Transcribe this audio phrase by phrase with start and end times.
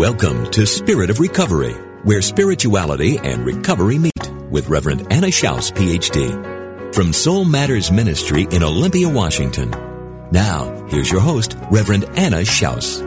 [0.00, 6.94] Welcome to Spirit of Recovery, where spirituality and recovery meet with Reverend Anna Schaus, PhD,
[6.94, 9.68] from Soul Matters Ministry in Olympia, Washington.
[10.30, 13.02] Now, here's your host, Reverend Anna Schaus.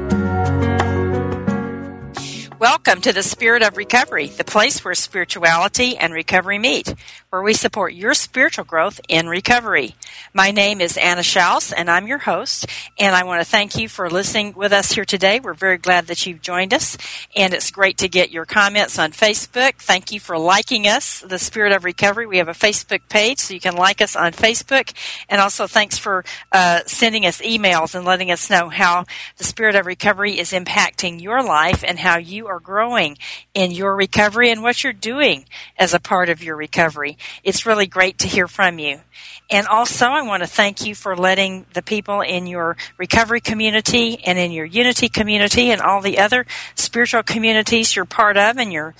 [2.63, 6.95] Welcome to the Spirit of Recovery, the place where spirituality and recovery meet,
[7.29, 9.95] where we support your spiritual growth in recovery.
[10.33, 13.89] My name is Anna Schaus, and I'm your host, and I want to thank you
[13.89, 15.41] for listening with us here today.
[15.41, 16.97] We're very glad that you've joined us,
[17.35, 19.75] and it's great to get your comments on Facebook.
[19.79, 22.27] Thank you for liking us, the Spirit of Recovery.
[22.27, 24.93] We have a Facebook page, so you can like us on Facebook,
[25.27, 29.03] and also thanks for uh, sending us emails and letting us know how
[29.37, 33.17] the Spirit of Recovery is impacting your life and how you are growing
[33.53, 35.45] in your recovery and what you're doing
[35.77, 37.17] as a part of your recovery.
[37.43, 39.01] It's really great to hear from you.
[39.49, 44.23] And also, I want to thank you for letting the people in your recovery community
[44.25, 48.71] and in your unity community and all the other spiritual communities you're part of and
[48.71, 48.95] your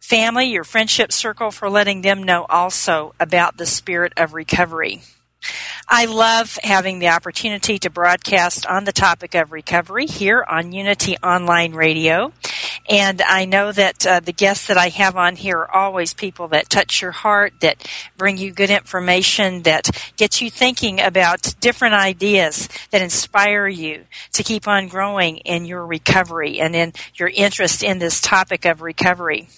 [0.00, 5.02] family, your friendship circle, for letting them know also about the spirit of recovery.
[5.88, 11.16] I love having the opportunity to broadcast on the topic of recovery here on Unity
[11.18, 12.32] Online Radio.
[12.88, 16.48] And I know that uh, the guests that I have on here are always people
[16.48, 17.86] that touch your heart, that
[18.16, 24.42] bring you good information, that get you thinking about different ideas that inspire you to
[24.42, 29.48] keep on growing in your recovery and in your interest in this topic of recovery.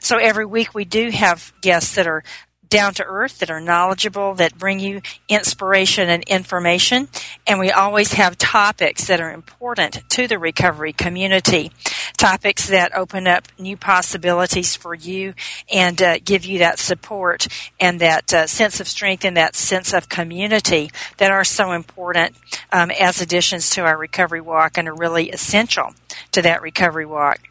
[0.00, 2.24] So every week we do have guests that are
[2.68, 7.08] down to earth, that are knowledgeable, that bring you inspiration and information.
[7.46, 11.72] And we always have topics that are important to the recovery community.
[12.16, 15.34] Topics that open up new possibilities for you
[15.72, 17.46] and uh, give you that support
[17.78, 22.34] and that uh, sense of strength and that sense of community that are so important
[22.72, 25.94] um, as additions to our recovery walk and are really essential
[26.32, 27.47] to that recovery walk.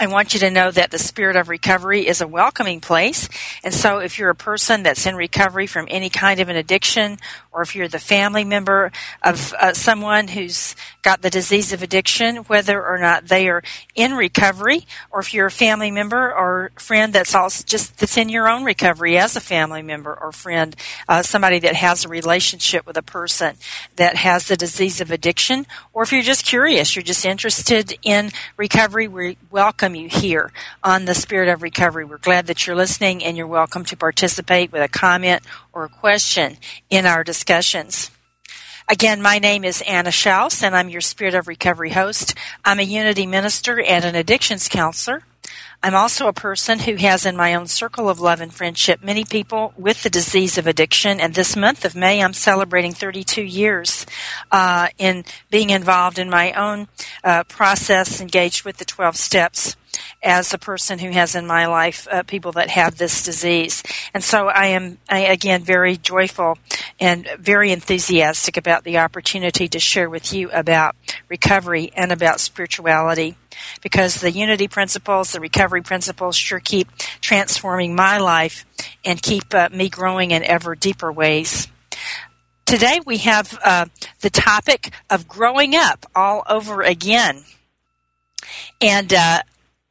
[0.00, 3.28] I want you to know that the spirit of recovery is a welcoming place.
[3.62, 7.18] And so if you're a person that's in recovery from any kind of an addiction,
[7.52, 12.36] or if you're the family member of uh, someone who's got the disease of addiction,
[12.36, 13.62] whether or not they are
[13.94, 18.28] in recovery, or if you're a family member or friend that's also just that's in
[18.28, 20.76] your own recovery as a family member or friend,
[21.08, 23.56] uh, somebody that has a relationship with a person
[23.96, 28.30] that has the disease of addiction, or if you're just curious, you're just interested in
[28.56, 30.52] recovery, we welcome welcome you here
[30.84, 32.04] on the Spirit of Recovery.
[32.04, 36.56] We're glad that you're listening and you're welcome to participate with a comment or question
[36.88, 38.10] in our discussions.
[38.88, 42.34] Again, my name is Anna Schaus and I'm your Spirit of Recovery host.
[42.64, 45.22] I'm a Unity minister and an addictions counselor.
[45.82, 49.24] I'm also a person who has in my own circle of love and friendship many
[49.24, 51.20] people with the disease of addiction.
[51.20, 54.04] And this month of May, I'm celebrating 32 years
[54.52, 56.88] uh, in being involved in my own
[57.24, 59.76] uh, process, engaged with the 12 steps
[60.22, 63.82] as a person who has in my life uh, people that have this disease.
[64.12, 66.58] And so I am, I, again, very joyful
[66.98, 70.94] and very enthusiastic about the opportunity to share with you about
[71.28, 73.36] recovery and about spirituality
[73.82, 76.88] because the unity principles, the recovery principles sure keep
[77.20, 78.66] transforming my life
[79.04, 81.68] and keep uh, me growing in ever deeper ways.
[82.66, 83.86] Today we have uh,
[84.20, 87.42] the topic of growing up all over again.
[88.80, 89.42] And uh,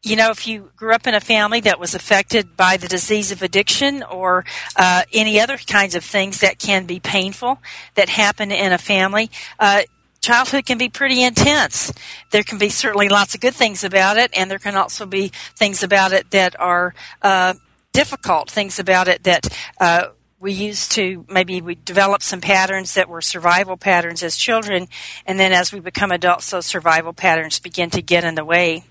[0.03, 3.31] you know, if you grew up in a family that was affected by the disease
[3.31, 4.45] of addiction or
[4.77, 7.59] uh, any other kinds of things that can be painful
[7.95, 9.29] that happen in a family,
[9.59, 9.81] uh,
[10.21, 11.91] childhood can be pretty intense.
[12.31, 15.31] There can be certainly lots of good things about it, and there can also be
[15.55, 17.55] things about it that are uh,
[17.91, 19.47] difficult, things about it that
[19.81, 20.07] uh,
[20.39, 24.87] we used to maybe we develop some patterns that were survival patterns as children,
[25.25, 28.85] and then as we become adults, those survival patterns begin to get in the way.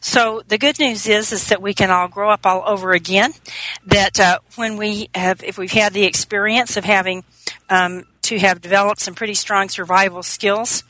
[0.00, 3.32] So the good news is is that we can all grow up all over again.
[3.86, 7.24] That uh, when we have, if we've had the experience of having
[7.70, 10.84] um, to have developed some pretty strong survival skills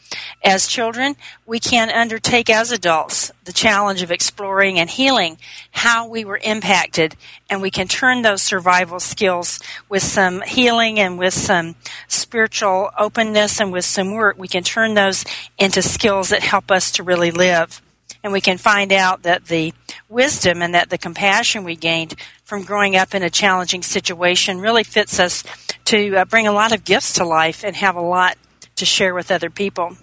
[0.45, 1.17] as children,
[1.47, 5.39] we can undertake as adults the challenge of exploring and healing
[5.71, 7.17] how we were impacted,
[7.51, 11.75] and we can turn those survival skills with some healing and with some
[12.07, 15.25] spiritual openness and with some work, we can turn those
[15.59, 17.82] into skills that help us to really live.
[18.23, 19.75] And we can find out that the
[20.09, 22.15] wisdom and that the compassion we gained
[22.45, 25.43] from growing up in a challenging situation really fits us
[25.87, 28.37] to uh, bring a lot of gifts to life and have a lot
[28.77, 29.97] to share with other people.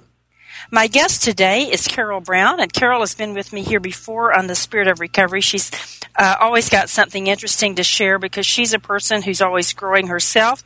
[0.71, 4.47] My guest today is Carol Brown, and Carol has been with me here before on
[4.47, 5.41] the Spirit of Recovery.
[5.41, 5.71] She's
[6.15, 10.63] uh, always got something interesting to share because she's a person who's always growing herself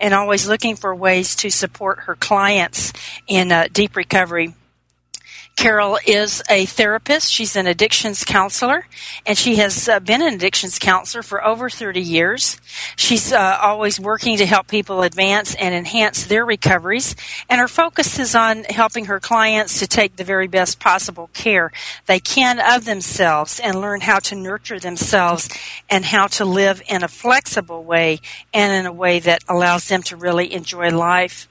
[0.00, 2.92] and always looking for ways to support her clients
[3.28, 4.54] in uh, deep recovery.
[5.56, 7.32] Carol is a therapist.
[7.32, 8.86] She's an addictions counselor,
[9.24, 12.60] and she has uh, been an addictions counselor for over 30 years.
[12.96, 17.14] She's uh, always working to help people advance and enhance their recoveries,
[17.48, 21.72] and her focus is on helping her clients to take the very best possible care
[22.06, 25.48] they can of themselves and learn how to nurture themselves
[25.88, 28.20] and how to live in a flexible way
[28.52, 31.48] and in a way that allows them to really enjoy life.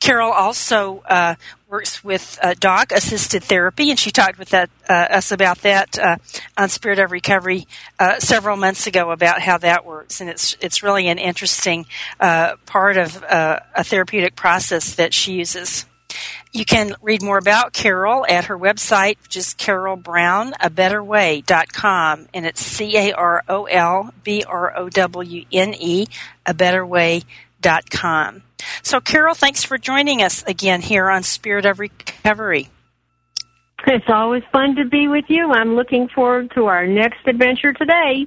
[0.00, 1.34] Carol also uh,
[1.70, 5.98] works with uh, dog assisted therapy, and she talked with that, uh, us about that
[5.98, 6.16] uh,
[6.56, 7.66] on Spirit of Recovery
[7.98, 11.86] uh, several months ago about how that works, and it's it's really an interesting
[12.18, 15.86] uh, part of uh, a therapeutic process that she uses.
[16.52, 22.96] You can read more about Carol at her website, which is carolbrownabetterway.com, and it's C
[22.96, 26.08] A R O L B R O W N E,
[26.44, 27.22] a better Way
[27.60, 28.42] dot way.com.
[28.82, 32.68] So, Carol, thanks for joining us again here on Spirit of Recovery.
[33.86, 35.50] It's always fun to be with you.
[35.50, 38.26] I'm looking forward to our next adventure today.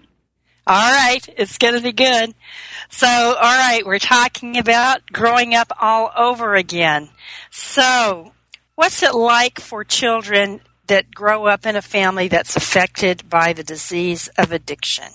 [0.65, 2.33] All right, it's going to be good.
[2.89, 7.09] So, all right, we're talking about growing up all over again.
[7.51, 8.33] So,
[8.75, 13.63] what's it like for children that grow up in a family that's affected by the
[13.63, 15.09] disease of addiction?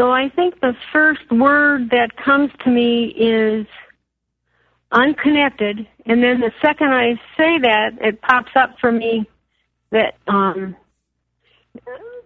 [0.00, 3.66] So I think the first word that comes to me is
[4.92, 9.28] unconnected, and then the second I say that, it pops up for me
[9.90, 10.74] that um,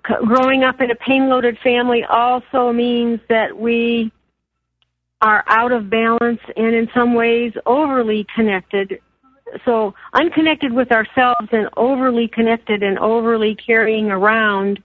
[0.03, 4.13] growing up in a pain-loaded family also means that we
[5.21, 9.01] are out of balance and in some ways overly connected.
[9.65, 14.81] So unconnected with ourselves and overly connected and overly carrying around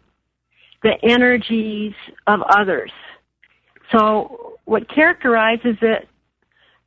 [0.83, 1.93] the energies
[2.27, 2.91] of others.
[3.91, 6.07] So what characterizes it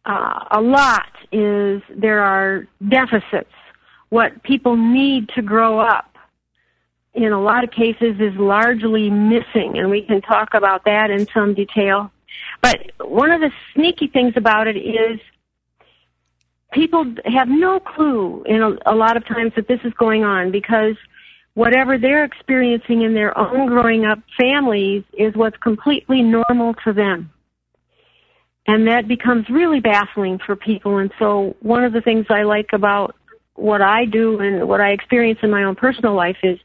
[0.04, 3.52] uh, a lot is there are deficits.
[4.08, 6.16] What people need to grow up
[7.14, 11.26] in a lot of cases is largely missing, and we can talk about that in
[11.32, 12.10] some detail.
[12.62, 15.20] But one of the sneaky things about it is
[16.72, 20.50] people have no clue in a, a lot of times that this is going on
[20.50, 20.96] because
[21.54, 27.30] whatever they're experiencing in their own growing up families is what's completely normal to them.
[28.66, 30.98] And that becomes really baffling for people.
[30.98, 33.16] And so one of the things I like about
[33.54, 36.58] what I do and what I experience in my own personal life is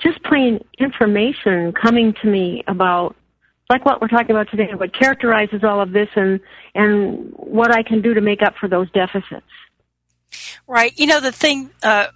[0.00, 3.16] just plain information coming to me about
[3.68, 6.40] like what we're talking about today, what characterizes all of this and
[6.74, 9.46] and what I can do to make up for those deficits.
[10.66, 10.92] Right.
[10.98, 12.06] You know the thing uh,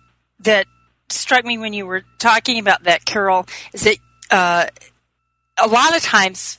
[0.40, 0.66] that
[1.10, 3.96] struck me when you were talking about that, Carol, is that
[4.30, 4.66] uh,
[5.56, 6.58] a lot of times,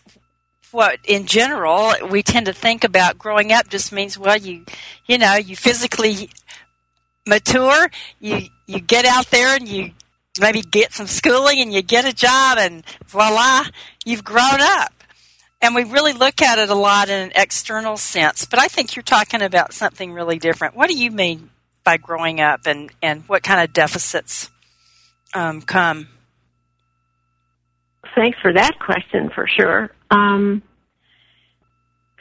[0.71, 4.65] what in general we tend to think about growing up just means well, you
[5.07, 6.29] you know, you physically
[7.27, 7.89] mature,
[8.19, 9.91] you you get out there and you
[10.39, 13.65] maybe get some schooling and you get a job and voila,
[14.05, 14.93] you've grown up.
[15.61, 18.95] And we really look at it a lot in an external sense, but I think
[18.95, 20.75] you're talking about something really different.
[20.75, 21.49] What do you mean
[21.89, 24.51] by growing up and, and what kind of deficits
[25.33, 26.07] um, come?
[28.13, 29.89] Thanks for that question for sure.
[30.11, 30.61] Um,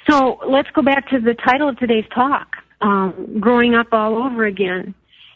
[0.08, 4.46] so let's go back to the title of today's talk, um, Growing Up All Over
[4.46, 4.94] Again.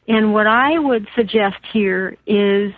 [0.09, 2.73] And what I would suggest here is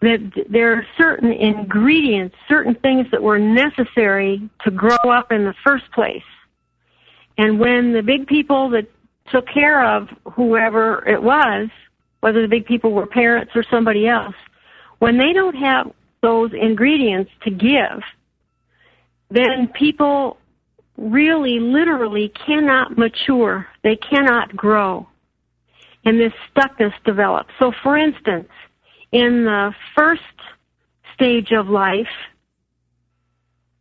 [0.00, 5.54] that there are certain ingredients, certain things that were necessary to grow up in the
[5.62, 6.22] first place.
[7.36, 8.86] And when the big people that
[9.32, 11.68] took care of whoever it was,
[12.20, 14.34] whether the big people were parents or somebody else,
[14.98, 15.92] when they don't have
[16.22, 18.02] those ingredients to give,
[19.30, 20.38] then people
[20.96, 23.66] really literally cannot mature.
[23.84, 25.06] They cannot grow.
[26.04, 27.50] And this stuckness develops.
[27.58, 28.48] So for instance,
[29.12, 30.22] in the first
[31.14, 32.06] stage of life,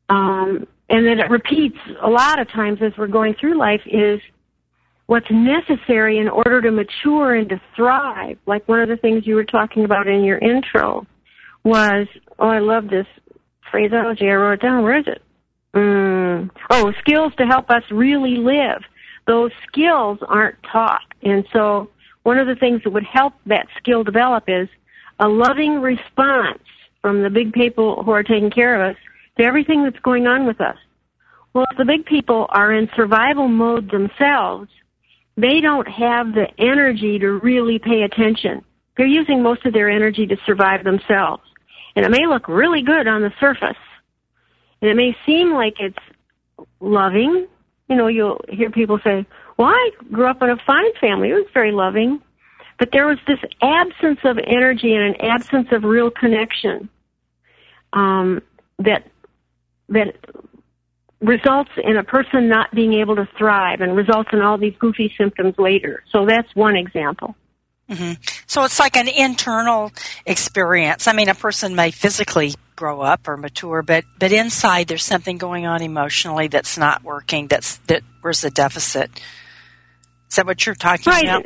[0.09, 4.21] um, and then it repeats a lot of times as we're going through life is
[5.07, 8.37] what's necessary in order to mature and to thrive.
[8.45, 11.07] Like one of the things you were talking about in your intro
[11.63, 13.07] was, oh, I love this
[13.71, 14.29] phraseology.
[14.29, 14.83] I wrote it down.
[14.83, 15.21] Where is it?
[15.73, 16.49] Mm.
[16.69, 18.81] Oh, skills to help us really live.
[19.25, 21.01] Those skills aren't taught.
[21.23, 21.89] And so
[22.23, 24.67] one of the things that would help that skill develop is
[25.19, 26.63] a loving response
[27.01, 29.01] from the big people who are taking care of us
[29.37, 30.77] to everything that's going on with us.
[31.53, 34.69] Well, if the big people are in survival mode themselves,
[35.37, 38.65] they don't have the energy to really pay attention.
[38.97, 41.43] They're using most of their energy to survive themselves.
[41.95, 43.77] And it may look really good on the surface.
[44.81, 45.97] And it may seem like it's
[46.79, 47.47] loving.
[47.87, 49.25] You know, you'll hear people say,
[49.57, 51.29] well, I grew up in a fine family.
[51.29, 52.21] It was very loving.
[52.79, 56.89] But there was this absence of energy and an absence of real connection
[57.93, 58.41] um,
[58.79, 59.09] that
[59.89, 60.15] that
[61.21, 65.13] results in a person not being able to thrive and results in all these goofy
[65.17, 66.03] symptoms later.
[66.11, 67.35] So that's one example.
[67.89, 68.21] Mm-hmm.
[68.47, 69.91] So it's like an internal
[70.25, 71.07] experience.
[71.07, 75.37] I mean, a person may physically grow up or mature, but but inside there's something
[75.37, 77.47] going on emotionally that's not working.
[77.47, 79.09] That's that where's the deficit?
[80.29, 81.23] Is that what you're talking right.
[81.23, 81.45] about?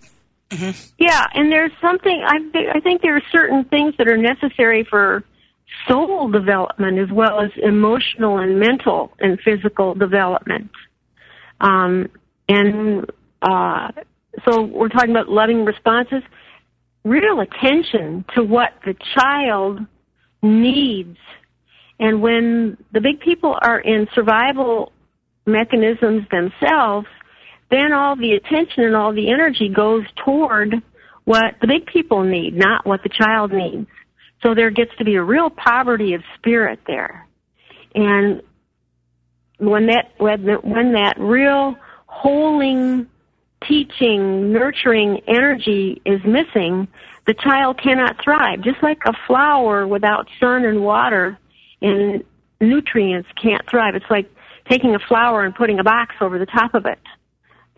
[0.49, 0.71] Mm-hmm.
[0.97, 2.39] Yeah, and there's something I
[2.75, 5.23] I think there are certain things that are necessary for
[5.87, 10.69] soul development as well as emotional and mental and physical development.
[11.59, 12.09] Um,
[12.47, 13.09] and
[13.41, 13.91] uh,
[14.45, 16.23] so we're talking about loving responses,
[17.03, 19.79] real attention to what the child
[20.41, 21.17] needs.
[21.99, 24.91] And when the big people are in survival
[25.45, 27.07] mechanisms themselves,
[27.69, 30.75] then all the attention and all the energy goes toward
[31.25, 33.87] what the big people need, not what the child needs.
[34.43, 37.27] So there gets to be a real poverty of spirit there.
[37.93, 38.41] And
[39.57, 41.75] when that, when, when that real
[42.07, 43.07] holding,
[43.67, 46.87] teaching, nurturing energy is missing,
[47.27, 48.61] the child cannot thrive.
[48.61, 51.37] Just like a flower without sun and water
[51.81, 52.23] and
[52.59, 53.95] nutrients can't thrive.
[53.95, 54.29] It's like
[54.69, 56.99] taking a flower and putting a box over the top of it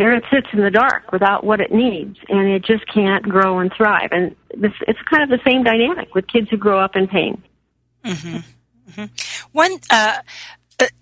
[0.03, 3.59] there it sits in the dark without what it needs, and it just can't grow
[3.59, 4.09] and thrive.
[4.11, 7.41] And this, it's kind of the same dynamic with kids who grow up in pain.
[8.03, 8.37] Mm-hmm.
[8.89, 9.05] Mm-hmm.
[9.53, 10.17] One uh,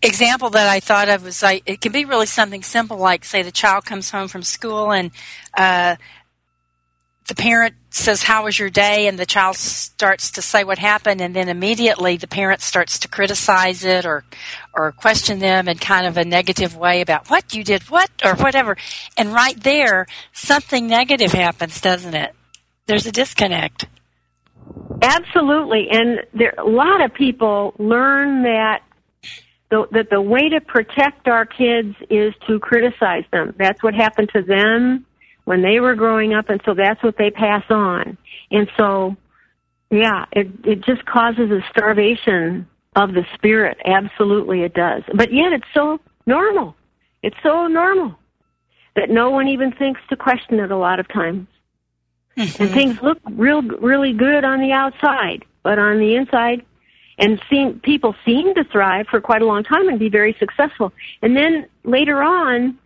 [0.03, 3.41] example that I thought of was like it can be really something simple, like say
[3.41, 5.09] the child comes home from school and
[5.57, 5.95] uh,
[7.31, 9.07] the parent says, How was your day?
[9.07, 13.07] And the child starts to say what happened, and then immediately the parent starts to
[13.07, 14.25] criticize it or,
[14.73, 18.35] or question them in kind of a negative way about what you did, what, or
[18.35, 18.75] whatever.
[19.17, 22.35] And right there, something negative happens, doesn't it?
[22.85, 23.85] There's a disconnect.
[25.01, 25.87] Absolutely.
[25.89, 28.81] And there, a lot of people learn that
[29.69, 33.55] the, that the way to protect our kids is to criticize them.
[33.57, 35.05] That's what happened to them
[35.45, 38.17] when they were growing up, and so that's what they pass on.
[38.51, 39.15] And so,
[39.89, 43.77] yeah, it it just causes a starvation of the spirit.
[43.85, 45.03] Absolutely, it does.
[45.13, 46.75] But yet, it's so normal.
[47.23, 48.17] It's so normal
[48.95, 51.47] that no one even thinks to question it a lot of times.
[52.37, 52.63] Mm-hmm.
[52.63, 56.65] And things look real, really good on the outside, but on the inside,
[57.17, 60.91] and seem, people seem to thrive for quite a long time and be very successful.
[61.21, 62.79] And then later on,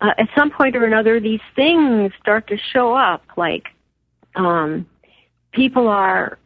[0.00, 3.22] uh, at some point or another, these things start to show up.
[3.36, 3.66] Like,
[4.34, 4.86] um,
[5.52, 6.38] people are,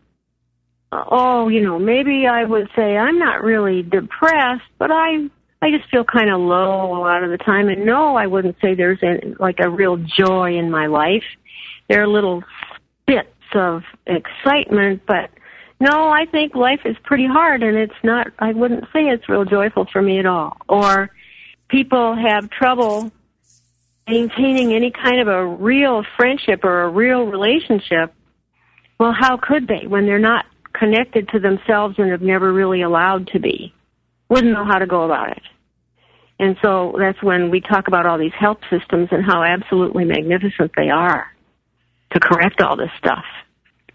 [0.91, 5.29] uh, oh, you know, maybe I would say I'm not really depressed, but I,
[5.61, 7.69] I just feel kind of low a lot of the time.
[7.69, 11.25] And no, I wouldn't say there's a, like a real joy in my life.
[11.89, 12.43] There are little
[13.07, 15.31] bits of excitement, but
[15.79, 19.45] no, I think life is pretty hard and it's not, I wouldn't say it's real
[19.45, 20.57] joyful for me at all.
[20.69, 21.11] Or
[21.69, 23.11] people have trouble
[24.09, 28.15] maintaining any kind of a real friendship or a real relationship,
[28.99, 33.29] well, how could they when they're not connected to themselves and have never really allowed
[33.29, 33.75] to be?
[34.29, 35.43] Wouldn't know how to go about it.
[36.39, 40.73] And so that's when we talk about all these help systems and how absolutely magnificent
[40.77, 41.27] they are
[42.13, 43.25] to correct all this stuff.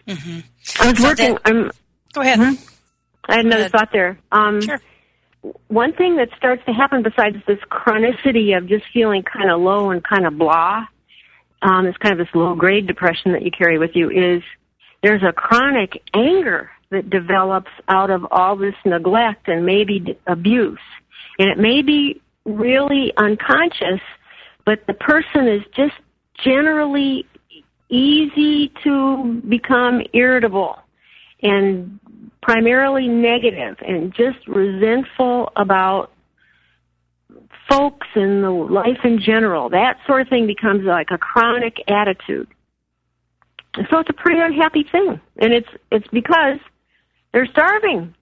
[0.08, 0.40] Mm-hmm.
[0.82, 1.38] I was so working.
[1.44, 1.72] That,
[2.14, 2.40] go ahead.
[2.40, 2.54] Hmm?
[3.26, 4.18] I had another thought there.
[4.32, 4.80] Um, sure
[5.68, 9.92] one thing that starts to happen besides this chronicity of just feeling kind of low
[9.92, 10.86] and kind of blah,
[11.62, 14.44] um, it's kind of this low grade depression that you carry with you is
[15.02, 20.80] there's a chronic anger that develops out of all this neglect and maybe abuse.
[21.40, 24.02] And it may be really unconscious,
[24.66, 25.96] but the person is just
[26.44, 27.26] generally
[27.90, 30.80] easy to become irritable
[31.42, 32.00] and
[32.42, 36.12] primarily negative and just resentful about
[37.70, 39.70] folks and the life in general.
[39.70, 42.48] That sort of thing becomes like a chronic attitude.
[43.76, 45.20] And so it's a pretty unhappy thing.
[45.38, 46.60] And it's it's because
[47.32, 48.16] they're starving.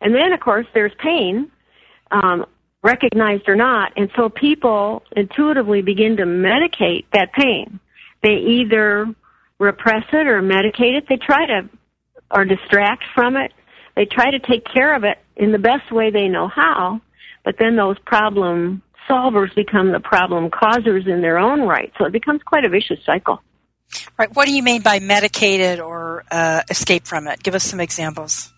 [0.00, 1.50] And then of course there's pain,
[2.10, 2.44] um,
[2.82, 7.80] recognized or not, and so people intuitively begin to medicate that pain.
[8.22, 9.06] They either
[9.58, 11.06] repress it or medicate it.
[11.08, 11.68] They try to
[12.30, 13.52] or distract from it.
[13.96, 17.00] They try to take care of it in the best way they know how,
[17.44, 21.92] but then those problem solvers become the problem causers in their own right.
[21.98, 23.42] So it becomes quite a vicious cycle.
[24.18, 24.28] Right.
[24.34, 27.42] What do you mean by medicated or uh, escape from it?
[27.42, 28.52] Give us some examples.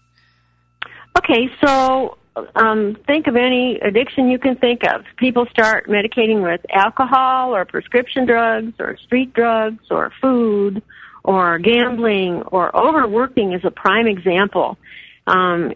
[1.16, 2.18] Okay, so
[2.54, 5.04] um, think of any addiction you can think of.
[5.16, 10.82] People start medicating with alcohol or prescription drugs or street drugs or food
[11.24, 14.78] or gambling or overworking is a prime example.
[15.26, 15.72] Um,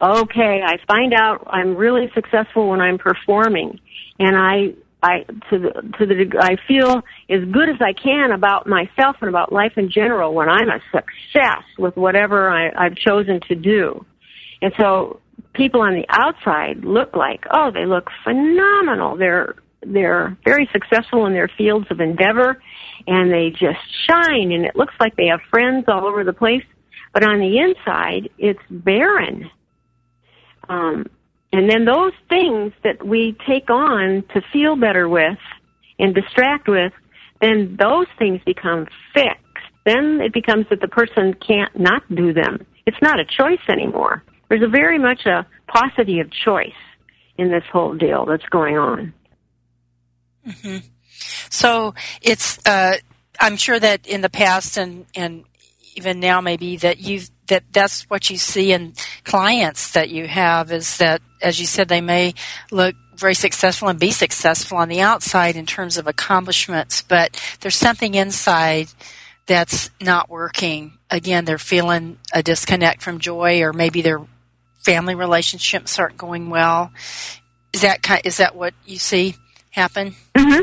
[0.00, 3.80] okay, I find out I'm really successful when I'm performing,
[4.18, 8.66] and I I to the to the I feel as good as I can about
[8.66, 13.40] myself and about life in general when I'm a success with whatever I, I've chosen
[13.48, 14.04] to do,
[14.60, 15.20] and so
[15.54, 19.16] people on the outside look like oh they look phenomenal.
[19.16, 22.60] They're they're very successful in their fields of endeavor
[23.06, 26.64] and they just shine and it looks like they have friends all over the place.
[27.12, 29.50] But on the inside it's barren.
[30.68, 31.06] Um,
[31.52, 35.38] and then those things that we take on to feel better with
[35.98, 36.92] and distract with
[37.40, 39.44] then those things become fixed.
[39.84, 42.66] Then it becomes that the person can't not do them.
[42.86, 44.22] It's not a choice anymore.
[44.48, 46.72] There's a very much a paucity of choice
[47.36, 49.14] in this whole deal that's going on.
[50.46, 50.78] Mm-hmm.
[51.50, 52.96] So it's, uh,
[53.40, 55.44] I'm sure that in the past and, and
[55.94, 58.94] even now maybe that you've, that that's what you see in
[59.24, 62.34] clients that you have is that, as you said, they may
[62.70, 67.76] look very successful and be successful on the outside in terms of accomplishments, but there's
[67.76, 68.88] something inside
[69.46, 70.92] that's not working.
[71.10, 74.20] Again, they're feeling a disconnect from joy or maybe their
[74.80, 76.92] family relationships aren't going well.
[77.72, 79.34] Is that kind, is that what you see?
[79.78, 80.14] happen.
[80.34, 80.62] Mm-hmm.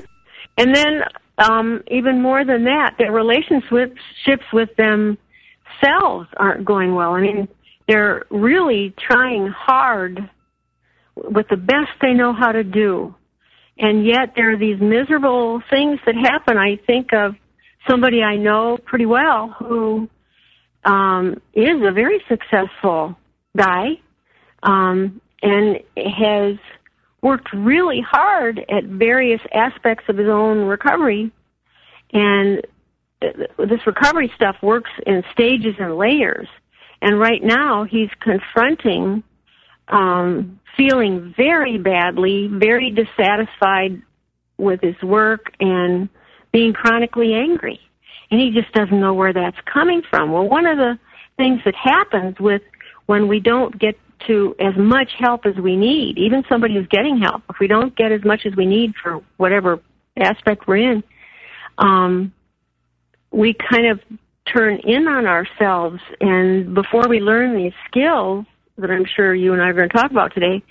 [0.58, 1.02] And then,
[1.38, 7.12] um, even more than that, their relationships with themselves aren't going well.
[7.12, 7.48] I mean,
[7.88, 10.30] they're really trying hard
[11.16, 13.14] with the best they know how to do.
[13.78, 16.58] And yet there are these miserable things that happen.
[16.58, 17.36] I think of
[17.88, 20.10] somebody I know pretty well who
[20.86, 23.18] um, is a very successful
[23.58, 24.00] guy
[24.64, 26.58] um, and has
[27.26, 31.32] worked really hard at various aspects of his own recovery.
[32.14, 32.62] And
[33.58, 36.48] this recovery stuff works in stages and layers.
[37.02, 39.24] And right now he's confronting
[39.88, 44.04] um, feeling very badly, very dissatisfied
[44.60, 46.10] with his work and
[46.54, 47.80] being chronically angry.
[48.30, 50.32] And he just doesn't know where that's coming from.
[50.32, 51.00] Well, one of the
[51.38, 52.62] things that happens with
[53.08, 57.18] when we don't get to as much help as we need, even somebody who's getting
[57.20, 59.80] help, if we don't get as much as we need for whatever
[60.18, 61.04] aspect we're in,
[61.78, 62.34] um,
[63.32, 64.00] we kind of
[64.52, 66.00] turn in on ourselves.
[66.22, 68.46] And before we learn these skills
[68.78, 70.64] that I'm sure you and I are going to talk about today,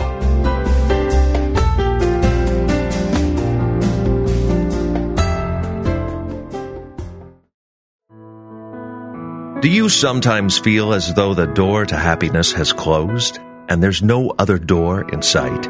[9.62, 13.40] Do you sometimes feel as though the door to happiness has closed?
[13.70, 15.66] And there's no other door in sight.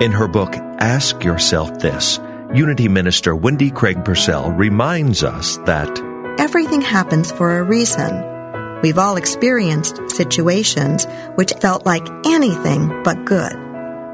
[0.00, 2.18] In her book, Ask Yourself This,
[2.54, 5.90] Unity Minister Wendy Craig Purcell reminds us that
[6.38, 8.80] everything happens for a reason.
[8.82, 13.54] We've all experienced situations which felt like anything but good.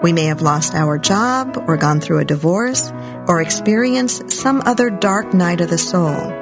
[0.02, 2.90] We may have lost our job or gone through a divorce
[3.28, 6.32] or experienced some other dark night of the soul.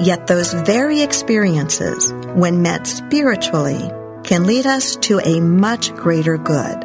[0.00, 3.90] Yet those very experiences, when met spiritually,
[4.24, 6.80] can lead us to a much greater good.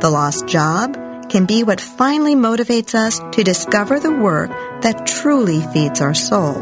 [0.00, 0.96] The lost job
[1.28, 4.50] can be what finally motivates us to discover the work
[4.82, 6.54] that truly feeds our soul.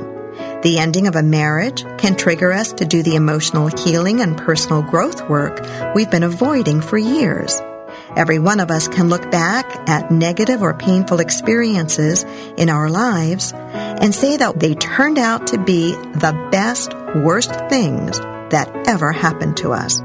[0.63, 4.83] The ending of a marriage can trigger us to do the emotional healing and personal
[4.83, 7.61] growth work we've been avoiding for years.
[8.17, 12.25] Every one of us can look back at negative or painful experiences
[12.57, 18.19] in our lives and say that they turned out to be the best, worst things
[18.51, 20.01] that ever happened to us.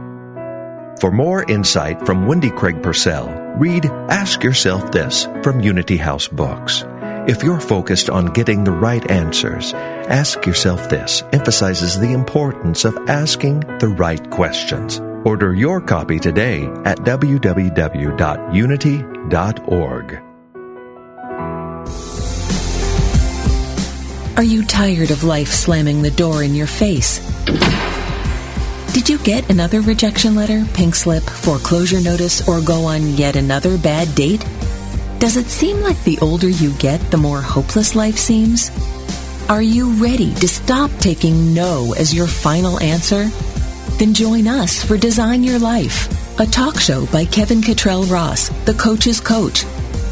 [1.01, 6.85] For more insight from Wendy Craig Purcell, read Ask Yourself This from Unity House Books.
[7.27, 12.95] If you're focused on getting the right answers, Ask Yourself This emphasizes the importance of
[13.09, 14.99] asking the right questions.
[15.25, 17.57] Order your copy today at www.unity.org.
[24.37, 27.19] Are you tired of life slamming the door in your face?
[28.93, 33.77] Did you get another rejection letter, pink slip, foreclosure notice, or go on yet another
[33.77, 34.45] bad date?
[35.17, 38.69] Does it seem like the older you get, the more hopeless life seems?
[39.47, 43.29] Are you ready to stop taking no as your final answer?
[43.97, 48.73] Then join us for Design Your Life, a talk show by Kevin Cottrell Ross, the
[48.73, 49.63] coach's coach.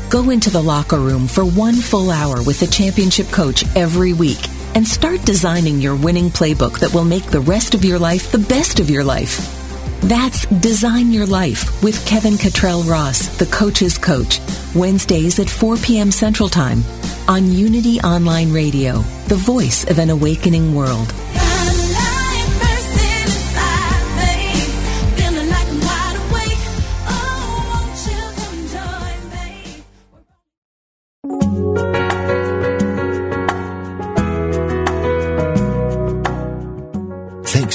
[0.09, 4.39] Go into the locker room for one full hour with the championship coach every week
[4.75, 8.37] and start designing your winning playbook that will make the rest of your life the
[8.37, 9.55] best of your life.
[10.01, 14.39] That's Design Your Life with Kevin Cottrell Ross, the coach's coach,
[14.73, 16.11] Wednesdays at 4 p.m.
[16.11, 16.83] Central Time
[17.27, 21.13] on Unity Online Radio, the voice of an awakening world.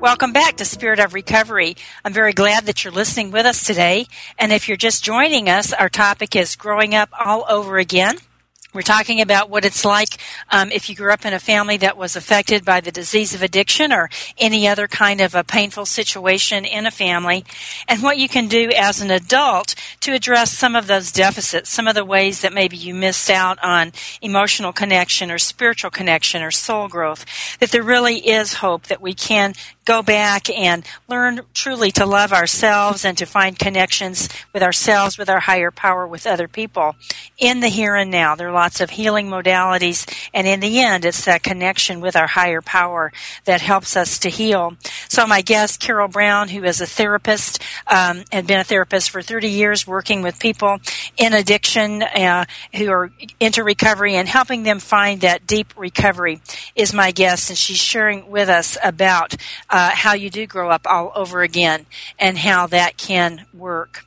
[0.00, 1.76] Welcome back to Spirit of Recovery.
[2.04, 4.06] I'm very glad that you're listening with us today.
[4.38, 8.18] And if you're just joining us, our topic is growing up all over again.
[8.74, 10.20] We're talking about what it's like
[10.52, 13.42] um, if you grew up in a family that was affected by the disease of
[13.42, 17.46] addiction or any other kind of a painful situation in a family,
[17.88, 21.88] and what you can do as an adult to address some of those deficits, some
[21.88, 26.50] of the ways that maybe you missed out on emotional connection or spiritual connection or
[26.50, 27.24] soul growth.
[27.60, 29.54] That there really is hope that we can
[29.88, 35.30] go back and learn truly to love ourselves and to find connections with ourselves, with
[35.30, 36.94] our higher power, with other people
[37.38, 38.34] in the here and now.
[38.34, 42.26] There are lots of healing modalities, and in the end, it's that connection with our
[42.26, 43.14] higher power
[43.46, 44.76] that helps us to heal.
[45.08, 49.22] So, my guest, Carol Brown, who is a therapist, um, had been a therapist for
[49.22, 50.80] 30 years, working with people
[51.16, 56.42] in addiction uh, who are into recovery and helping them find that deep recovery,
[56.76, 59.34] is my guest, and she's sharing with us about.
[59.70, 61.86] Uh, uh, how you do grow up all over again
[62.18, 64.04] and how that can work.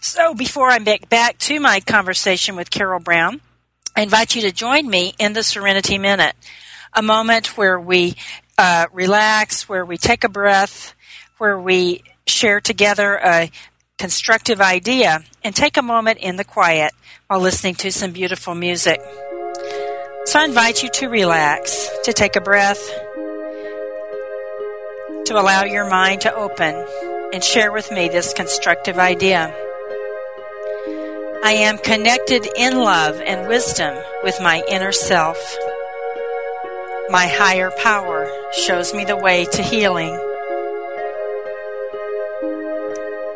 [0.00, 3.42] So before I get back to my conversation with Carol Brown,
[3.94, 6.34] I invite you to join me in the Serenity Minute,
[6.94, 8.14] a moment where we
[8.56, 10.94] uh, relax, where we take a breath,
[11.36, 13.50] where we share together a
[13.98, 16.92] constructive idea, and take a moment in the quiet
[17.26, 18.98] while listening to some beautiful music.
[20.24, 22.80] So I invite you to relax, to take a breath,
[25.32, 26.86] to allow your mind to open
[27.32, 29.54] and share with me this constructive idea.
[31.42, 35.38] I am connected in love and wisdom with my inner self.
[37.08, 40.12] My higher power shows me the way to healing.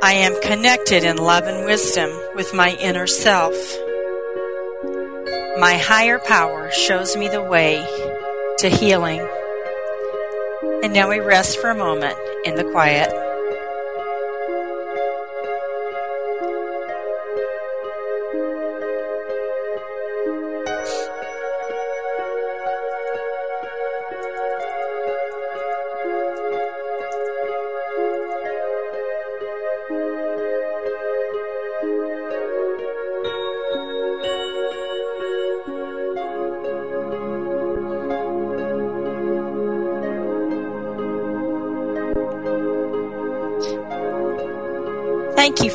[0.02, 3.54] I am connected in love and wisdom with my inner self.
[5.58, 7.82] My higher power shows me the way
[8.58, 9.26] to healing.
[10.86, 13.25] And now we rest for a moment in the quiet.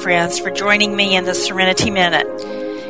[0.01, 2.25] Friends, for joining me in the Serenity Minute.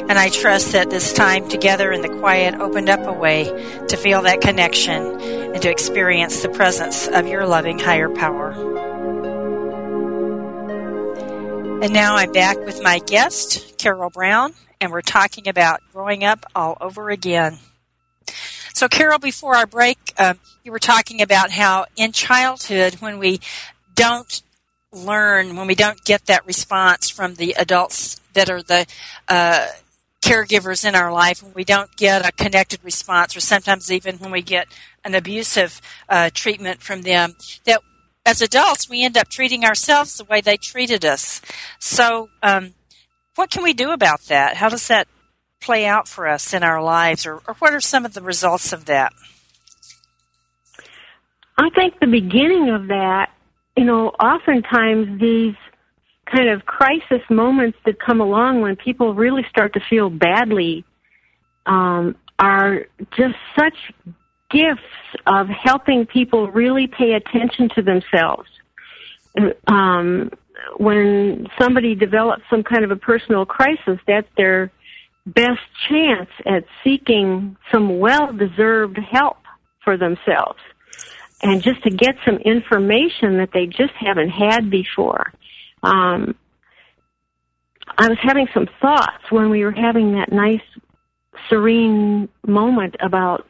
[0.09, 3.43] And I trust that this time together in the quiet opened up a way
[3.89, 8.51] to feel that connection and to experience the presence of your loving higher power.
[11.83, 16.45] And now I'm back with my guest, Carol Brown, and we're talking about growing up
[16.55, 17.57] all over again.
[18.73, 23.41] So, Carol, before our break, uh, you were talking about how in childhood, when we
[23.95, 24.41] don't
[24.91, 28.85] learn, when we don't get that response from the adults that are the
[29.27, 29.67] uh,
[30.21, 34.31] caregivers in our life, when we don't get a connected response, or sometimes even when
[34.31, 34.67] we get
[35.03, 37.81] an abusive uh, treatment from them, that
[38.25, 41.41] as adults we end up treating ourselves the way they treated us.
[41.79, 42.73] So, um,
[43.35, 44.57] what can we do about that?
[44.57, 45.07] How does that
[45.61, 48.73] play out for us in our lives, or, or what are some of the results
[48.73, 49.13] of that?
[51.57, 53.29] I think the beginning of that,
[53.75, 55.55] you know, oftentimes these
[56.25, 60.85] kind of crisis moments that come along when people really start to feel badly
[61.65, 62.85] um, are
[63.17, 63.75] just such
[64.49, 64.81] gifts
[65.25, 68.49] of helping people really pay attention to themselves.
[69.67, 70.29] Um,
[70.77, 74.71] when somebody develops some kind of a personal crisis, that's their
[75.25, 79.37] best chance at seeking some well-deserved help
[79.83, 80.59] for themselves
[81.43, 85.33] and just to get some information that they just haven't had before.
[85.83, 86.35] Um,
[87.97, 90.61] I was having some thoughts when we were having that nice,
[91.49, 93.47] serene moment about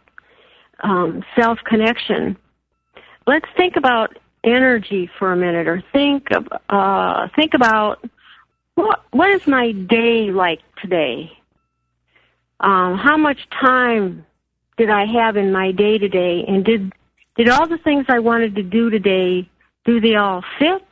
[0.83, 2.37] um, self connection.
[3.27, 8.03] Let's think about energy for a minute, or think of uh, think about
[8.75, 11.31] what what is my day like today?
[12.59, 14.25] Um, how much time
[14.77, 16.93] did I have in my day today, and did
[17.35, 19.49] did all the things I wanted to do today
[19.85, 20.83] do they all fit?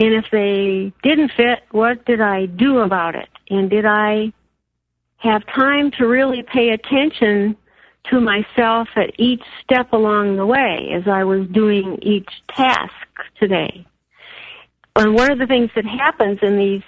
[0.00, 3.28] And if they didn't fit, what did I do about it?
[3.50, 4.32] And did I
[5.16, 7.56] have time to really pay attention
[8.10, 12.92] to myself at each step along the way as I was doing each task
[13.40, 13.86] today?
[14.94, 16.82] And one of the things that happens in these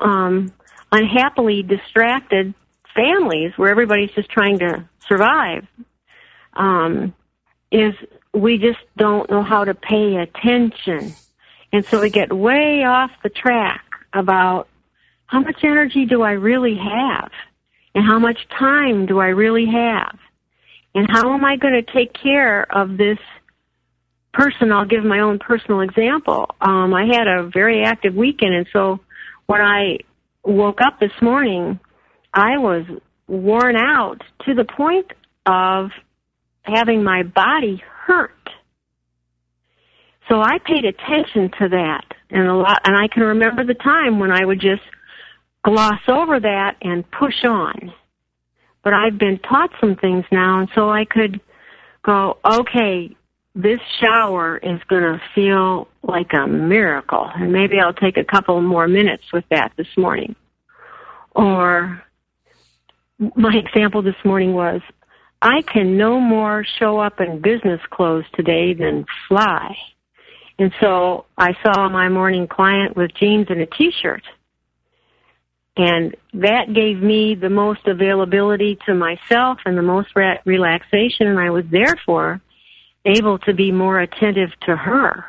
[0.00, 0.52] um,
[0.92, 2.54] unhappily distracted
[2.94, 5.66] families where everybody's just trying to survive
[6.54, 7.14] um,
[7.72, 7.94] is
[8.32, 11.14] we just don't know how to pay attention.
[11.72, 14.68] And so we get way off the track about
[15.26, 17.30] how much energy do I really have?
[17.94, 20.18] And how much time do I really have?
[20.94, 23.18] And how am I going to take care of this
[24.34, 24.72] person?
[24.72, 26.54] I'll give my own personal example.
[26.60, 29.00] Um, I had a very active weekend, and so
[29.46, 29.98] when I
[30.44, 31.80] woke up this morning,
[32.34, 32.84] I was
[33.26, 35.10] worn out to the point
[35.46, 35.90] of
[36.62, 38.32] having my body hurt.
[40.28, 44.18] So I paid attention to that and a lot and I can remember the time
[44.18, 44.82] when I would just
[45.64, 47.92] gloss over that and push on.
[48.82, 51.40] But I've been taught some things now and so I could
[52.04, 53.14] go, okay,
[53.54, 58.60] this shower is going to feel like a miracle and maybe I'll take a couple
[58.62, 60.34] more minutes with that this morning.
[61.32, 62.02] Or
[63.36, 64.80] my example this morning was
[65.42, 69.76] I can no more show up in business clothes today than fly.
[70.58, 74.22] And so I saw my morning client with jeans and a t-shirt.
[75.76, 81.40] And that gave me the most availability to myself and the most re- relaxation and
[81.40, 82.40] I was therefore
[83.04, 85.24] able to be more attentive to her.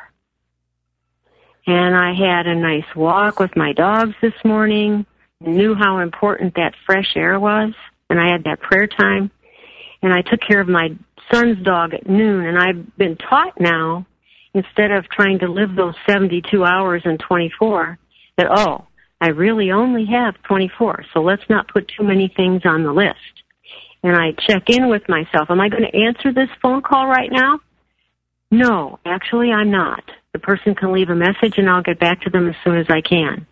[1.66, 5.08] And I had a nice walk with my dogs this morning
[5.40, 7.74] knew how important that fresh air was,
[8.10, 9.32] and I had that prayer time.
[10.04, 10.90] And I took care of my
[11.32, 14.06] son's dog at noon, and I've been taught now,
[14.54, 17.98] instead of trying to live those 72 hours in 24,
[18.38, 18.86] that, oh,
[19.20, 23.16] I really only have 24, so let's not put too many things on the list.
[24.04, 25.50] And I check in with myself.
[25.50, 27.60] Am I going to answer this phone call right now?
[28.52, 30.04] No, actually I'm not.
[30.34, 32.88] The person can leave a message and I'll get back to them as soon as
[32.90, 33.48] I can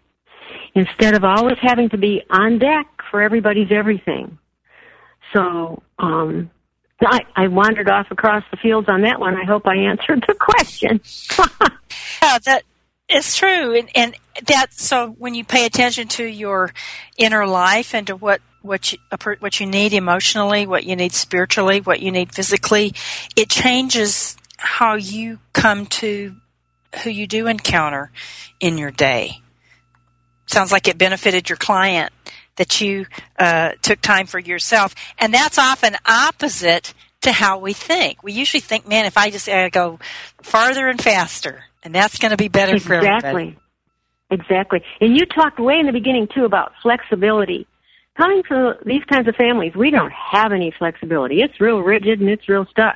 [0.76, 4.38] instead of always having to be on deck for everybody's everything.
[5.34, 6.50] So, um,
[7.04, 9.36] I, I wandered off across the fields on that one.
[9.36, 11.02] I hope I answered the question.
[12.22, 12.64] yeah, that
[13.10, 14.16] is true, and, and
[14.46, 16.72] that so when you pay attention to your
[17.18, 19.00] inner life and to what what you
[19.40, 22.94] what you need emotionally, what you need spiritually, what you need physically,
[23.36, 26.36] it changes how you come to
[27.04, 28.12] who you do encounter
[28.60, 29.42] in your day
[30.52, 32.12] sounds like it benefited your client
[32.58, 33.06] that you
[33.40, 34.96] uh, took time for yourself.
[35.18, 38.24] And that's often opposite to how we think.
[38.24, 40.00] We usually think, man, if I just uh, go
[40.42, 42.88] farther and faster, and that's going to be better exactly.
[42.88, 43.48] for everybody.
[43.48, 43.58] Exactly.
[44.32, 44.82] Exactly.
[45.02, 47.68] And you talked way in the beginning too about flexibility.
[48.16, 51.42] Coming from these kinds of families, we don't have any flexibility.
[51.42, 52.96] It's real rigid and it's real stuck.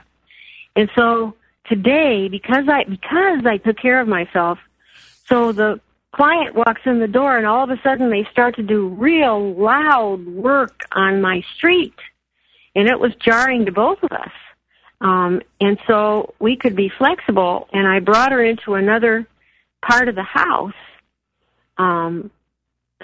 [0.76, 1.36] And so
[1.68, 4.60] today, because I because I took care of myself,
[5.28, 5.80] so the
[6.16, 9.54] client walks in the door and all of a sudden they start to do real
[9.54, 11.96] loud work on my street,
[12.74, 14.32] and it was jarring to both of us.
[15.02, 19.28] Um, and so we could be flexible, and I brought her into another
[19.82, 20.74] part of the house
[21.78, 22.32] um,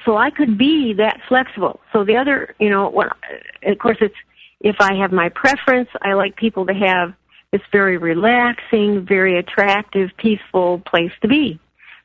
[0.06, 1.82] so I could be that flexible.
[1.91, 3.15] So the other, you know, what,
[3.63, 4.15] of course, it's
[4.62, 7.13] if I have my preference, I like people to have
[7.52, 11.60] this very relaxing, very attractive, peaceful place to be.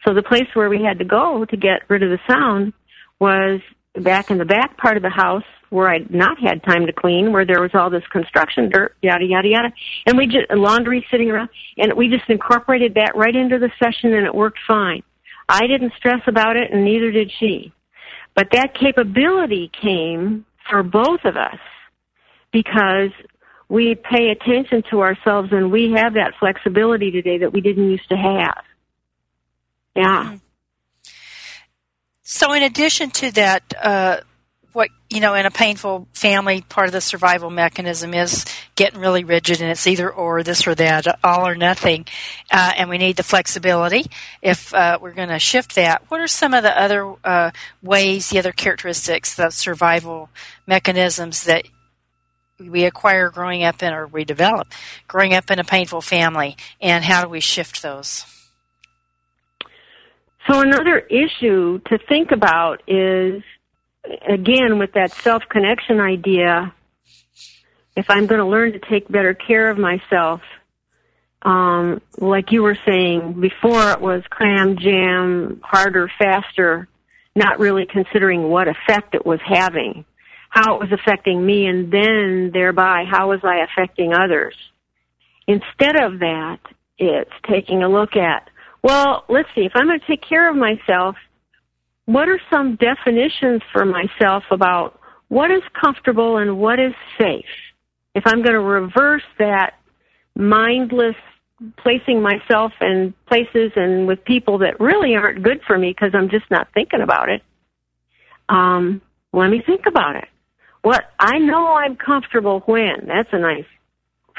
[0.07, 2.73] So the place where we had to go to get rid of the sound
[3.19, 3.61] was
[4.01, 7.33] back in the back part of the house where I'd not had time to clean,
[7.33, 9.73] where there was all this construction dirt, yada yada yada,
[10.07, 14.15] and we just laundry sitting around, and we just incorporated that right into the session,
[14.15, 15.03] and it worked fine.
[15.49, 17.73] I didn't stress about it, and neither did she.
[18.37, 21.59] But that capability came for both of us
[22.53, 23.11] because
[23.69, 28.09] we pay attention to ourselves and we have that flexibility today that we didn't used
[28.11, 28.63] to have.
[29.97, 30.25] Yeah.
[30.25, 30.37] Mm-hmm.
[32.23, 34.21] So, in addition to that, uh,
[34.77, 39.25] what you know in a painful family part of the survival mechanism is getting really
[39.25, 42.05] rigid and it's either or this or that all or nothing
[42.51, 44.05] uh, and we need the flexibility
[44.43, 47.51] if uh, we're going to shift that what are some of the other uh,
[47.83, 50.29] ways the other characteristics the survival
[50.67, 51.67] mechanisms that
[52.61, 54.69] we acquire growing up in or we develop
[55.09, 58.27] growing up in a painful family and how do we shift those
[60.49, 63.43] so another issue to think about is
[64.29, 66.73] again, with that self connection idea,
[67.97, 70.41] if I'm going to learn to take better care of myself,
[71.43, 76.89] um, like you were saying before, it was cram, jam, harder, faster,
[77.35, 80.05] not really considering what effect it was having,
[80.51, 84.55] how it was affecting me, and then thereby how was I affecting others.
[85.47, 86.59] Instead of that,
[86.99, 88.49] it's taking a look at,
[88.87, 91.17] well, let's see, if I'm going to take care of myself,
[92.05, 97.45] what are some definitions for myself about what is comfortable and what is safe?
[98.15, 99.75] If I'm going to reverse that
[100.37, 101.17] mindless
[101.79, 106.31] placing myself in places and with people that really aren't good for me because I'm
[106.31, 107.43] just not thinking about it,
[108.49, 110.29] um, let me think about it.
[110.83, 113.07] What I know I'm comfortable when.
[113.09, 113.67] That's a nice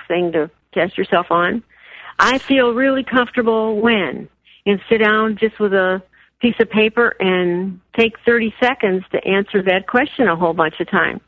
[0.07, 1.63] thing to test yourself on.
[2.17, 4.29] I feel really comfortable when.
[4.67, 6.03] And sit down just with a
[6.41, 10.89] piece of paper and take 30 seconds to answer that question a whole bunch of
[10.89, 11.21] times.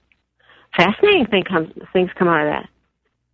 [0.76, 2.70] Fascinating thing comes, things come out of that.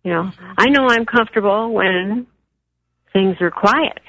[0.04, 0.30] You know.
[0.56, 2.26] I know I'm comfortable when
[3.12, 4.00] things are quiet.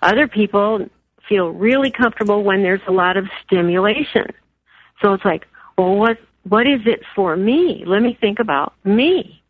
[0.00, 0.88] Other people
[1.28, 4.26] feel really comfortable when there's a lot of stimulation.
[5.02, 7.84] So it's like, well, what what is it for me?
[7.86, 9.42] Let me think about me.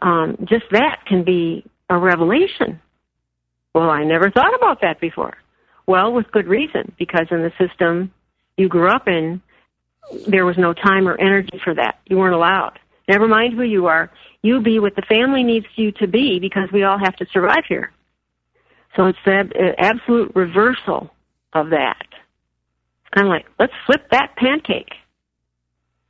[0.00, 2.80] Um, just that can be a revelation.
[3.74, 5.36] Well, I never thought about that before.
[5.86, 8.12] Well, with good reason, because in the system
[8.56, 9.40] you grew up in,
[10.26, 12.00] there was no time or energy for that.
[12.06, 12.78] You weren't allowed.
[13.08, 14.10] Never mind who you are.
[14.42, 17.64] You be what the family needs you to be because we all have to survive
[17.68, 17.92] here.
[18.96, 21.10] So it's the uh, absolute reversal
[21.52, 22.06] of that.
[22.10, 24.92] It's kind of like, let's flip that pancake.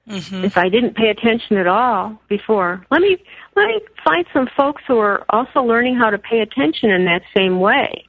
[0.09, 0.45] Mm-hmm.
[0.45, 3.19] If I didn't pay attention at all before, let me
[3.55, 7.23] let me find some folks who are also learning how to pay attention in that
[7.37, 8.09] same way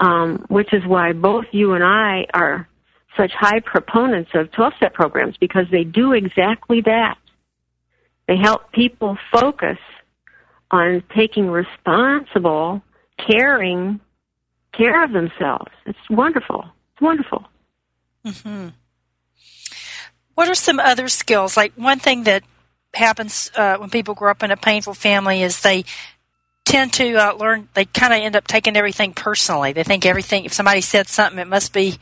[0.00, 2.68] um, which is why both you and I are
[3.16, 7.16] such high proponents of 12 step programs because they do exactly that.
[8.26, 9.78] They help people focus
[10.70, 12.82] on taking responsible,
[13.26, 14.00] caring
[14.72, 15.72] care of themselves.
[15.86, 16.64] It's wonderful.
[16.92, 17.44] It's wonderful.
[18.24, 18.68] Mm-hmm.
[20.38, 21.56] What are some other skills?
[21.56, 22.44] Like one thing that
[22.94, 25.84] happens uh, when people grow up in a painful family is they
[26.64, 29.72] tend to uh, learn, they kind of end up taking everything personally.
[29.72, 31.98] They think everything, if somebody said something, it must be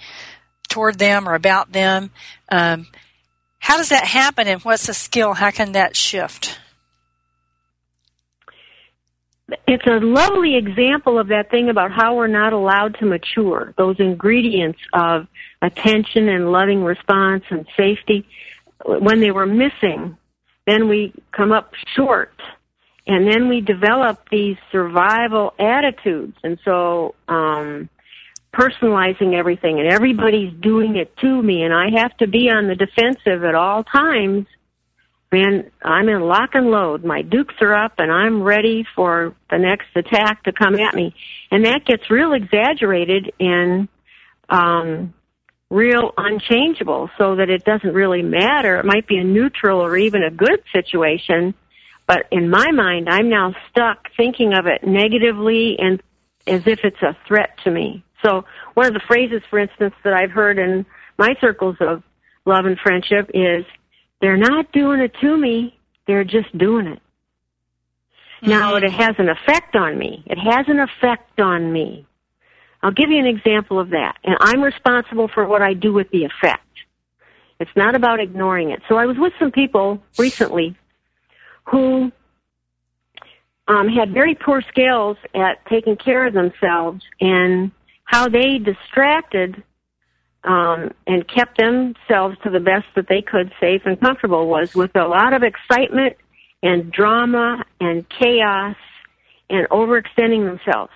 [0.68, 2.10] toward them or about them.
[2.50, 2.88] Um,
[3.58, 5.32] how does that happen and what's the skill?
[5.32, 6.58] How can that shift?
[9.66, 13.72] It's a lovely example of that thing about how we're not allowed to mature.
[13.78, 15.26] Those ingredients of
[15.66, 18.26] attention and loving response and safety,
[18.84, 20.16] when they were missing,
[20.66, 22.32] then we come up short.
[23.06, 26.36] And then we develop these survival attitudes.
[26.42, 27.88] And so um
[28.52, 31.62] personalizing everything and everybody's doing it to me.
[31.62, 34.46] And I have to be on the defensive at all times.
[35.30, 37.04] Man I'm in lock and load.
[37.04, 41.14] My dukes are up and I'm ready for the next attack to come at me.
[41.50, 43.88] And that gets real exaggerated in
[44.48, 45.14] um
[45.70, 48.78] real unchangeable so that it doesn't really matter.
[48.78, 51.54] It might be a neutral or even a good situation,
[52.06, 56.00] but in my mind, I'm now stuck thinking of it negatively and
[56.46, 58.04] as if it's a threat to me.
[58.24, 58.44] So
[58.74, 60.86] one of the phrases, for instance, that I've heard in
[61.18, 62.02] my circles of
[62.44, 63.64] love and friendship is,
[64.20, 67.00] they're not doing it to me, they're just doing it.
[68.42, 68.50] Mm-hmm.
[68.50, 70.22] Now it has an effect on me.
[70.26, 72.06] It has an effect on me.
[72.82, 74.16] I'll give you an example of that.
[74.24, 76.62] And I'm responsible for what I do with the effect.
[77.58, 78.82] It's not about ignoring it.
[78.88, 80.76] So I was with some people recently
[81.64, 82.12] who
[83.68, 87.72] um, had very poor skills at taking care of themselves and
[88.04, 89.62] how they distracted
[90.44, 94.94] um, and kept themselves to the best that they could, safe and comfortable, was with
[94.94, 96.16] a lot of excitement
[96.62, 98.76] and drama and chaos
[99.50, 100.92] and overextending themselves.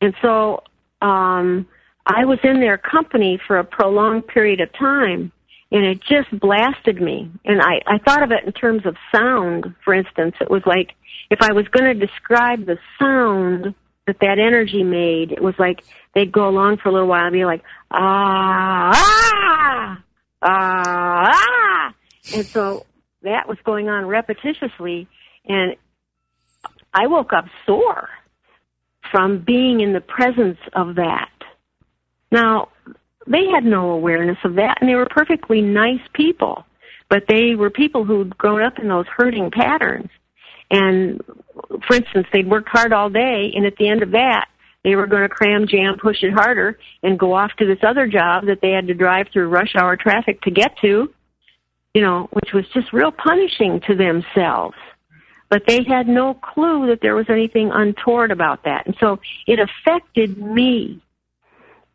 [0.00, 0.64] And so
[1.02, 1.66] um,
[2.06, 5.32] I was in their company for a prolonged period of time,
[5.70, 7.30] and it just blasted me.
[7.44, 10.36] And I, I thought of it in terms of sound, for instance.
[10.40, 10.94] It was like
[11.30, 13.74] if I was going to describe the sound
[14.06, 15.84] that that energy made, it was like
[16.14, 20.02] they'd go along for a little while and be like, ah, ah,
[20.42, 21.94] ah, ah.
[22.34, 22.86] And so
[23.22, 25.06] that was going on repetitiously,
[25.46, 25.76] and
[26.92, 28.08] I woke up sore
[29.12, 31.30] from being in the presence of that.
[32.32, 32.70] Now,
[33.26, 36.64] they had no awareness of that, and they were perfectly nice people,
[37.08, 40.08] but they were people who'd grown up in those hurting patterns.
[40.70, 41.20] And,
[41.86, 44.46] for instance, they'd worked hard all day, and at the end of that,
[44.82, 48.08] they were going to cram, jam, push it harder, and go off to this other
[48.08, 51.12] job that they had to drive through rush hour traffic to get to,
[51.94, 54.74] you know, which was just real punishing to themselves.
[55.52, 58.86] But they had no clue that there was anything untoward about that.
[58.86, 61.02] And so it affected me.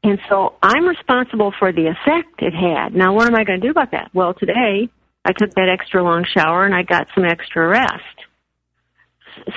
[0.03, 2.93] And so I'm responsible for the effect it had.
[2.93, 4.11] Now, what am I going to do about that?
[4.13, 4.89] Well, today
[5.25, 8.03] I took that extra long shower and I got some extra rest.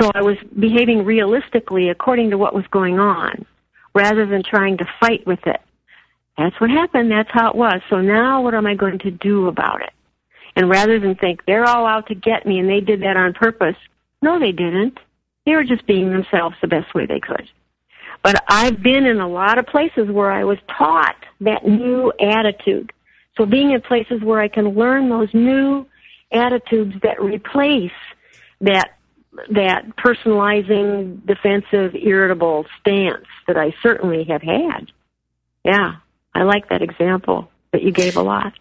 [0.00, 3.44] So I was behaving realistically according to what was going on
[3.94, 5.60] rather than trying to fight with it.
[6.38, 7.10] That's what happened.
[7.10, 7.82] That's how it was.
[7.90, 9.92] So now what am I going to do about it?
[10.56, 13.34] And rather than think they're all out to get me and they did that on
[13.34, 13.76] purpose,
[14.22, 14.98] no, they didn't.
[15.46, 17.48] They were just being themselves the best way they could.
[18.22, 22.92] But I've been in a lot of places where I was taught that new attitude.
[23.36, 25.86] So being in places where I can learn those new
[26.30, 27.90] attitudes that replace
[28.60, 28.90] that
[29.50, 34.90] that personalizing, defensive, irritable stance that I certainly have had.
[35.64, 35.96] Yeah,
[36.34, 38.52] I like that example that you gave a lot.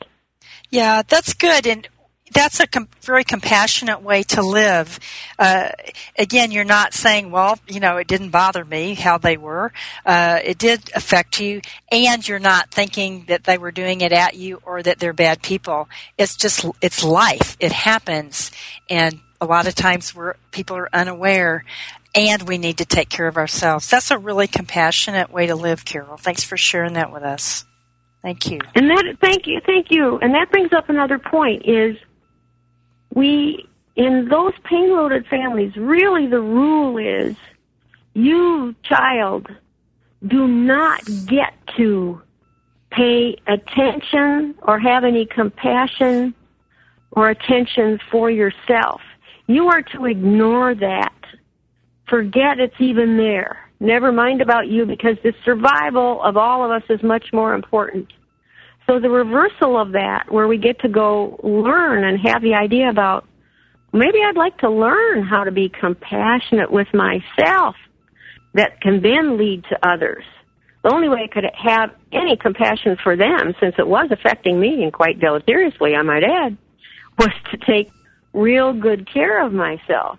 [0.70, 1.66] Yeah, that's good.
[1.68, 1.88] And
[2.34, 5.00] that's a com- very compassionate way to live.
[5.38, 5.70] Uh,
[6.18, 9.72] again, you're not saying, well, you know, it didn't bother me how they were.
[10.06, 11.62] Uh, it did affect you,
[11.92, 15.42] and you're not thinking that they were doing it at you or that they're bad
[15.42, 15.90] people.
[16.18, 17.58] It's just, it's life.
[17.60, 18.52] It happens,
[18.90, 21.64] and a lot of times where people are unaware
[22.16, 23.90] and we need to take care of ourselves.
[23.90, 26.18] That's a really compassionate way to live, Carol.
[26.18, 27.66] Thanks for sharing that with us.
[28.22, 28.60] Thank you.
[28.76, 30.18] And that thank you, thank you.
[30.18, 31.96] And that brings up another point is
[33.14, 37.36] we in those pain loaded families, really the rule is
[38.14, 39.47] you child
[40.26, 42.22] do not get to
[42.91, 46.34] pay attention or have any compassion
[47.12, 49.01] or attention for yourself.
[49.47, 51.14] You are to ignore that.
[52.07, 53.70] Forget it's even there.
[53.80, 58.12] Never mind about you because the survival of all of us is much more important.
[58.90, 62.90] So the reversal of that, where we get to go learn and have the idea
[62.90, 63.24] about
[63.94, 67.76] maybe I'd like to learn how to be compassionate with myself
[68.56, 70.24] that can then lead to others.
[70.84, 74.82] The only way I could have any compassion for them, since it was affecting me
[74.82, 76.58] and quite deleteriously, I might add,
[77.20, 77.92] was to take
[78.34, 80.18] real good care of myself.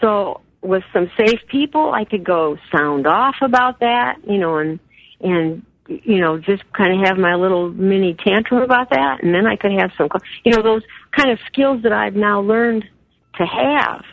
[0.00, 4.80] So with some safe people, I could go sound off about that, you know, and,
[5.20, 9.22] and, you know, just kind of have my little mini tantrum about that.
[9.22, 10.08] And then I could have some,
[10.44, 10.82] you know, those
[11.16, 12.84] kind of skills that I've now learned
[13.36, 14.04] to have.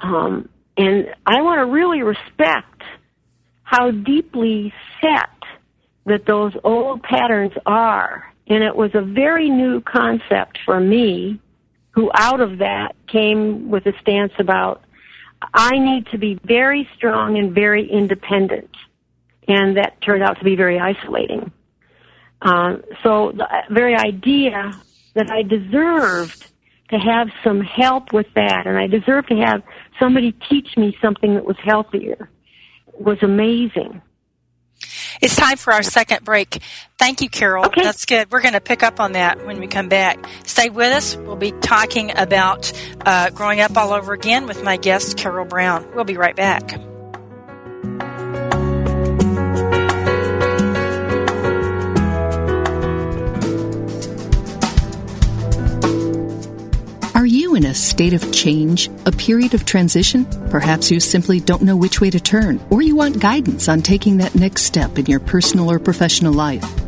[0.00, 2.82] Um, and I want to really respect
[3.62, 5.30] how deeply set
[6.06, 8.32] that those old patterns are.
[8.46, 11.40] And it was a very new concept for me
[11.90, 14.82] who out of that came with a stance about
[15.54, 18.70] I need to be very strong and very independent.
[19.48, 21.50] And that turned out to be very isolating.
[22.42, 24.72] Um, so the very idea
[25.14, 26.46] that I deserved
[26.90, 29.62] to have some help with that and I deserved to have
[29.98, 32.30] somebody teach me something that was healthier
[32.98, 34.00] was amazing.
[35.20, 36.62] It's time for our second break.
[36.98, 37.66] Thank you, Carol.
[37.66, 37.82] Okay.
[37.82, 38.30] That's good.
[38.30, 40.24] We're going to pick up on that when we come back.
[40.44, 41.16] Stay with us.
[41.16, 42.72] We'll be talking about
[43.04, 45.86] uh, growing up all over again with my guest, Carol Browne.
[45.94, 46.78] We'll be right back.
[57.58, 60.24] In a state of change, a period of transition?
[60.48, 64.18] Perhaps you simply don't know which way to turn, or you want guidance on taking
[64.18, 66.87] that next step in your personal or professional life.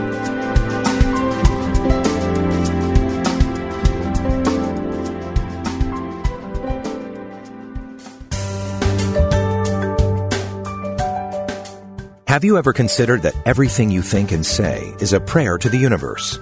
[12.31, 15.77] Have you ever considered that everything you think and say is a prayer to the
[15.77, 16.39] universe?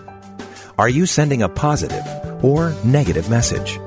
[0.77, 2.05] Are you sending a positive
[2.45, 3.79] or negative message?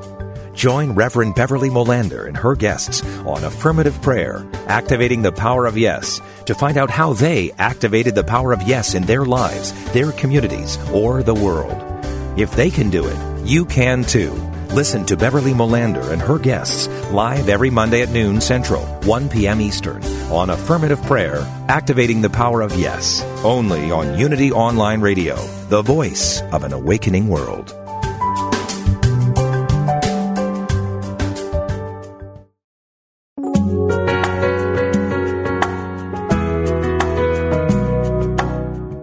[0.53, 6.21] Join Reverend Beverly Molander and her guests on Affirmative Prayer, Activating the Power of Yes,
[6.47, 10.79] to find out how they activated the power of yes in their lives, their communities,
[10.91, 11.81] or the world.
[12.37, 14.33] If they can do it, you can too.
[14.73, 19.61] Listen to Beverly Molander and her guests live every Monday at noon Central, 1 p.m.
[19.61, 20.03] Eastern
[20.33, 25.37] on Affirmative Prayer, Activating the Power of Yes, only on Unity Online Radio,
[25.69, 27.77] the voice of an awakening world.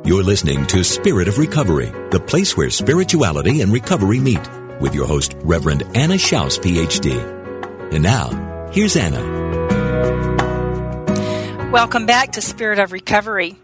[0.04, 4.50] You're listening to Spirit of Recovery, the place where spirituality and recovery meet,
[4.80, 7.38] with your host, Reverend Anna Schaus, PhD.
[7.94, 9.40] And now, here's Anna.
[11.72, 13.56] Welcome back to Spirit of Recovery.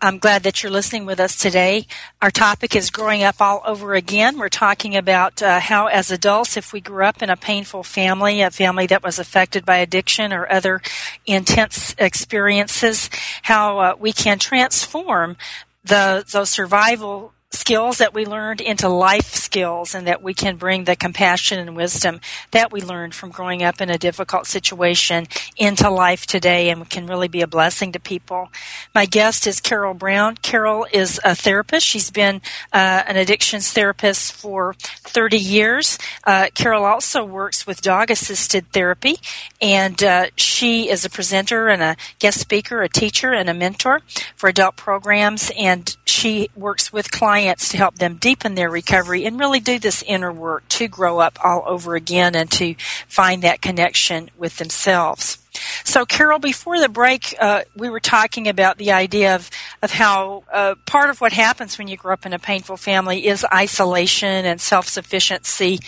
[0.00, 1.86] I'm glad that you're listening with us today.
[2.20, 4.36] Our topic is growing up all over again.
[4.36, 8.40] We're talking about uh, how, as adults, if we grew up in a painful family,
[8.40, 10.82] a family that was affected by addiction or other
[11.24, 13.10] intense experiences,
[13.42, 15.36] how uh, we can transform
[15.84, 20.84] the those survival skills that we learned into life skills and that we can bring
[20.84, 25.26] the compassion and wisdom that we learned from growing up in a difficult situation
[25.56, 28.50] into life today and can really be a blessing to people.
[28.94, 30.36] My guest is Carol Browne.
[30.36, 31.86] Carol is a therapist.
[31.86, 32.40] She's been
[32.72, 35.98] uh, an addictions therapist for 30 years.
[36.24, 39.16] Uh, Carol also works with dog assisted therapy
[39.60, 44.00] and uh, she is a presenter and a guest speaker, a teacher and a mentor
[44.36, 49.38] for adult programs and she works with clients to help them deepen their recovery and
[49.38, 52.74] really do this inner work to grow up all over again and to
[53.08, 55.38] find that connection with themselves.
[55.84, 59.50] So, Carol, before the break, uh, we were talking about the idea of,
[59.82, 63.26] of how uh, part of what happens when you grow up in a painful family
[63.26, 65.80] is isolation and self sufficiency.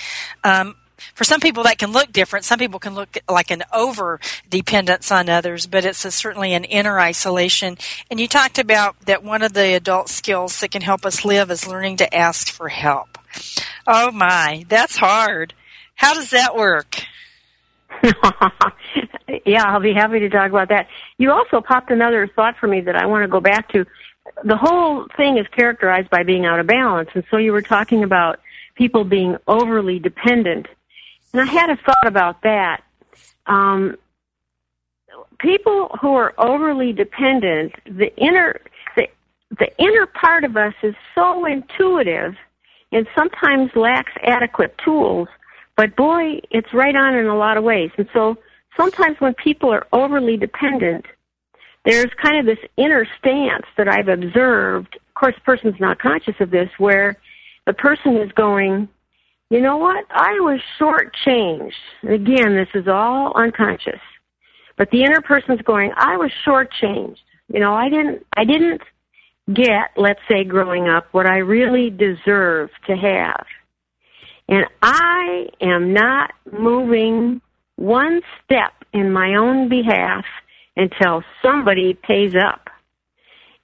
[0.43, 0.77] Um,
[1.15, 2.45] for some people that can look different.
[2.45, 6.65] Some people can look like an over dependence on others, but it's a, certainly an
[6.65, 7.77] inner isolation.
[8.11, 11.51] And you talked about that one of the adult skills that can help us live
[11.51, 13.19] is learning to ask for help.
[13.87, 15.55] Oh my, that's hard.
[15.95, 17.05] How does that work?
[19.47, 20.89] yeah, I'll be happy to talk about that.
[21.19, 23.85] You also popped another thought for me that I want to go back to.
[24.43, 28.03] The whole thing is characterized by being out of balance, and so you were talking
[28.03, 28.41] about
[28.75, 30.67] people being overly dependent
[31.35, 32.83] and I had a thought about that.
[33.47, 33.97] Um,
[35.41, 38.61] people who are overly dependent, the inner,
[38.97, 39.09] the,
[39.59, 42.35] the inner part of us is so intuitive
[42.93, 45.27] and sometimes lacks adequate tools,
[45.77, 47.91] but boy, it's right on in a lot of ways.
[47.99, 48.39] And so
[48.77, 51.05] sometimes when people are overly dependent,
[51.85, 54.95] there's kind of this inner stance that I've observed.
[54.95, 57.17] Of course, the person's not conscious of this, where
[57.67, 58.89] the person is going,
[59.51, 60.05] you know what?
[60.11, 61.73] I was shortchanged.
[62.03, 64.01] Again, this is all unconscious.
[64.77, 67.19] But the inner person's going, I was shortchanged.
[67.53, 68.81] You know, I didn't, I didn't
[69.53, 73.45] get, let's say growing up, what I really deserve to have.
[74.49, 77.41] And I am not moving
[77.77, 80.25] one step in my own behalf
[80.77, 82.71] until somebody pays up.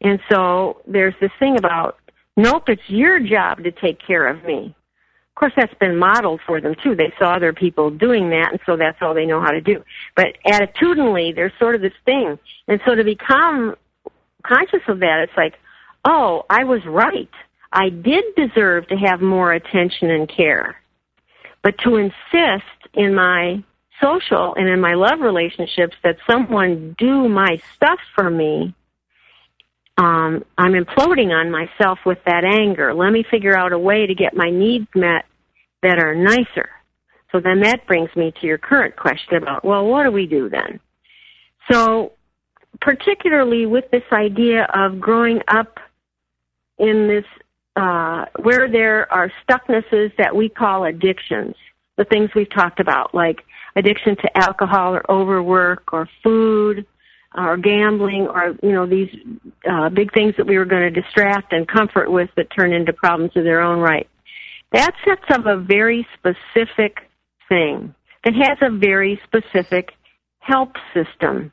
[0.01, 1.99] And so there's this thing about,
[2.37, 4.75] nope, it's your job to take care of me
[5.35, 6.95] course, that's been modeled for them too.
[6.95, 9.83] They saw other people doing that, and so that's all they know how to do.
[10.17, 13.77] But attitudinally, there's sort of this thing, and so to become
[14.43, 15.55] conscious of that, it's like,
[16.05, 17.31] oh, I was right.
[17.73, 20.77] I did deserve to have more attention and care.
[21.63, 22.65] But to insist
[22.95, 23.63] in my
[24.03, 28.75] social and in my love relationships that someone do my stuff for me,
[30.01, 32.95] um, I'm imploding on myself with that anger.
[32.95, 35.27] Let me figure out a way to get my needs met
[35.83, 36.71] that are nicer.
[37.31, 40.49] So then that brings me to your current question about, well, what do we do
[40.49, 40.81] then?
[41.71, 42.13] So,
[42.81, 45.79] particularly with this idea of growing up
[46.79, 47.25] in this,
[47.77, 51.55] uh, where there are stucknesses that we call addictions,
[51.99, 53.43] the things we've talked about, like
[53.77, 56.87] addiction to alcohol or overwork or food
[57.37, 59.09] or gambling or, you know, these
[59.71, 62.93] uh, big things that we were going to distract and comfort with that turn into
[62.93, 64.09] problems of their own right.
[64.73, 67.09] That sets up a very specific
[67.49, 69.93] thing that has a very specific
[70.41, 71.53] help system.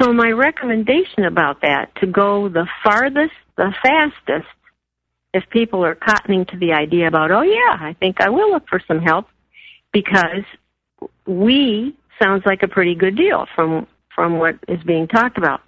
[0.00, 4.48] So my recommendation about that to go the farthest, the fastest,
[5.32, 8.68] if people are cottoning to the idea about, oh yeah, I think I will look
[8.68, 9.26] for some help
[9.92, 10.44] because
[11.26, 15.60] we sounds like a pretty good deal from from what is being talked about.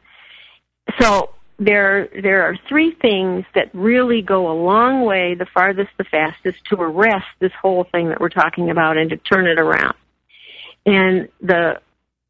[1.00, 6.04] So there there are three things that really go a long way, the farthest, the
[6.04, 9.94] fastest, to arrest this whole thing that we're talking about and to turn it around.
[10.84, 11.80] And the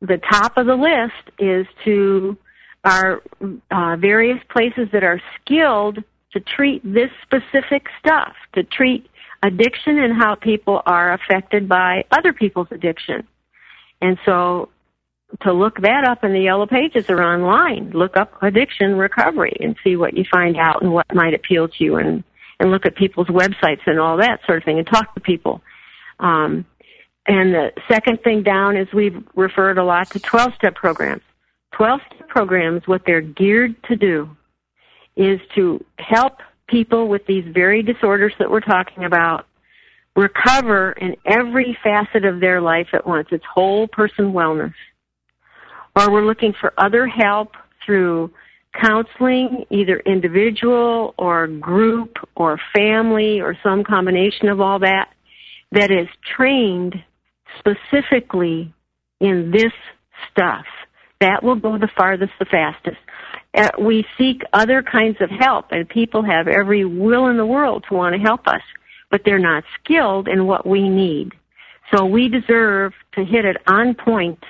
[0.00, 2.36] the top of the list is to
[2.84, 3.22] our
[3.70, 5.98] uh, various places that are skilled
[6.32, 9.06] to treat this specific stuff, to treat
[9.42, 13.26] addiction and how people are affected by other people's addiction.
[14.00, 14.70] And so
[15.40, 17.90] to look that up in the yellow pages or online.
[17.90, 21.84] Look up addiction recovery and see what you find out and what might appeal to
[21.84, 22.22] you and,
[22.60, 25.62] and look at people's websites and all that sort of thing and talk to people.
[26.20, 26.64] Um,
[27.26, 31.22] and the second thing down is we've referred a lot to 12 step programs.
[31.72, 34.36] 12 step programs, what they're geared to do
[35.16, 39.46] is to help people with these very disorders that we're talking about
[40.14, 43.28] recover in every facet of their life at once.
[43.30, 44.74] It's whole person wellness
[45.96, 47.52] or we're looking for other help
[47.84, 48.30] through
[48.80, 55.10] counseling, either individual or group or family or some combination of all that,
[55.72, 56.94] that is trained
[57.58, 58.72] specifically
[59.20, 59.72] in this
[60.30, 60.64] stuff.
[61.20, 62.96] That will go the farthest, the fastest.
[63.54, 67.84] Uh, we seek other kinds of help, and people have every will in the world
[67.88, 68.62] to want to help us,
[69.10, 71.32] but they're not skilled in what we need.
[71.94, 74.42] So we deserve to hit it on point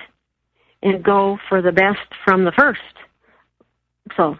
[0.83, 2.81] and go for the best from the first.
[4.15, 4.37] So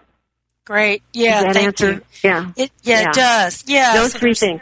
[0.66, 1.94] great, yeah, thank answer?
[1.94, 2.02] you.
[2.24, 3.64] Yeah, it, yeah, yeah, it does.
[3.66, 4.62] Yeah, those so three things.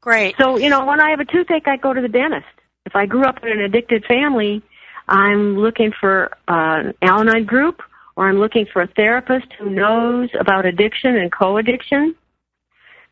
[0.00, 0.36] Great.
[0.38, 2.46] So you know, when I have a toothache, I go to the dentist.
[2.86, 4.62] If I grew up in an addicted family,
[5.08, 7.82] I'm looking for uh, an Al-Anon group,
[8.16, 12.14] or I'm looking for a therapist who knows about addiction and co-addiction.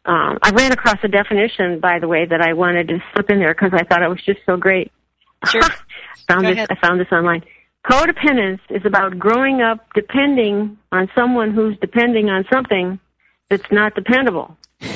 [0.04, 3.38] Um, I ran across a definition, by the way, that I wanted to slip in
[3.38, 4.92] there because I thought it was just so great.
[5.50, 5.62] Sure.
[6.28, 6.56] found Go this.
[6.56, 6.68] ahead.
[6.70, 7.42] I found this online.
[7.88, 12.98] Codependence is about growing up depending on someone who's depending on something
[13.48, 14.56] that's not dependable.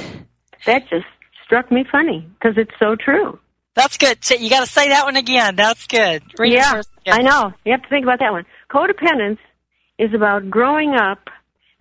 [0.67, 1.07] That just
[1.43, 3.39] struck me funny because it's so true.
[3.75, 4.23] That's good.
[4.23, 5.57] So You got to say that one again.
[5.57, 6.23] That's good.
[6.39, 6.83] Read yeah.
[7.07, 7.55] I know.
[7.65, 8.45] You have to think about that one.
[8.71, 9.39] Codependence
[9.99, 11.31] is about growing up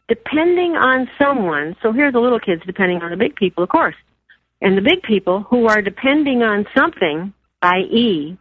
[0.07, 1.75] depending on someone.
[1.83, 3.95] So here are the little kids depending on the big people, of course.
[4.61, 8.37] And the big people who are depending on something, i.e.,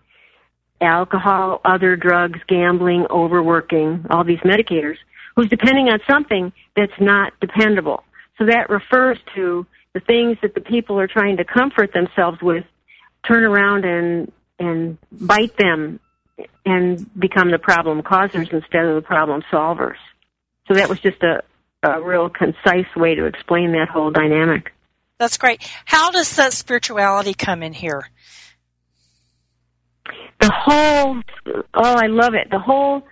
[0.80, 4.96] alcohol, other drugs, gambling, overworking, all these medicators,
[5.34, 8.04] who's depending on something that's not dependable.
[8.38, 12.64] So that refers to the things that the people are trying to comfort themselves with
[13.26, 16.00] turn around and and bite them
[16.64, 19.96] and become the problem causers instead of the problem solvers.
[20.66, 21.42] So that was just a,
[21.82, 24.72] a real concise way to explain that whole dynamic.
[25.18, 25.68] That's great.
[25.84, 28.08] How does that spirituality come in here?
[30.40, 31.20] The whole
[31.74, 32.48] oh i love it.
[32.50, 33.02] The whole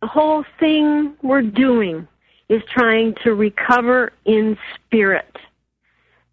[0.00, 2.08] the whole thing we're doing
[2.48, 5.36] is trying to recover in spirit.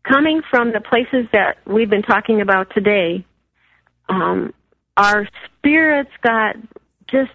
[0.04, 3.26] Coming from the places that we've been talking about today
[4.10, 4.54] um,
[4.98, 6.56] our spirits got
[7.08, 7.32] just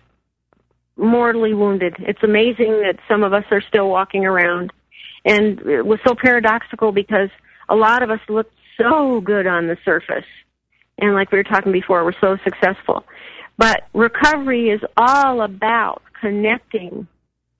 [0.96, 1.96] mortally wounded.
[2.00, 4.72] It's amazing that some of us are still walking around.
[5.24, 7.30] And it was so paradoxical because
[7.68, 10.26] a lot of us looked so good on the surface
[10.98, 13.04] and like we were talking before, we're so successful.
[13.56, 17.06] But recovery is all about connecting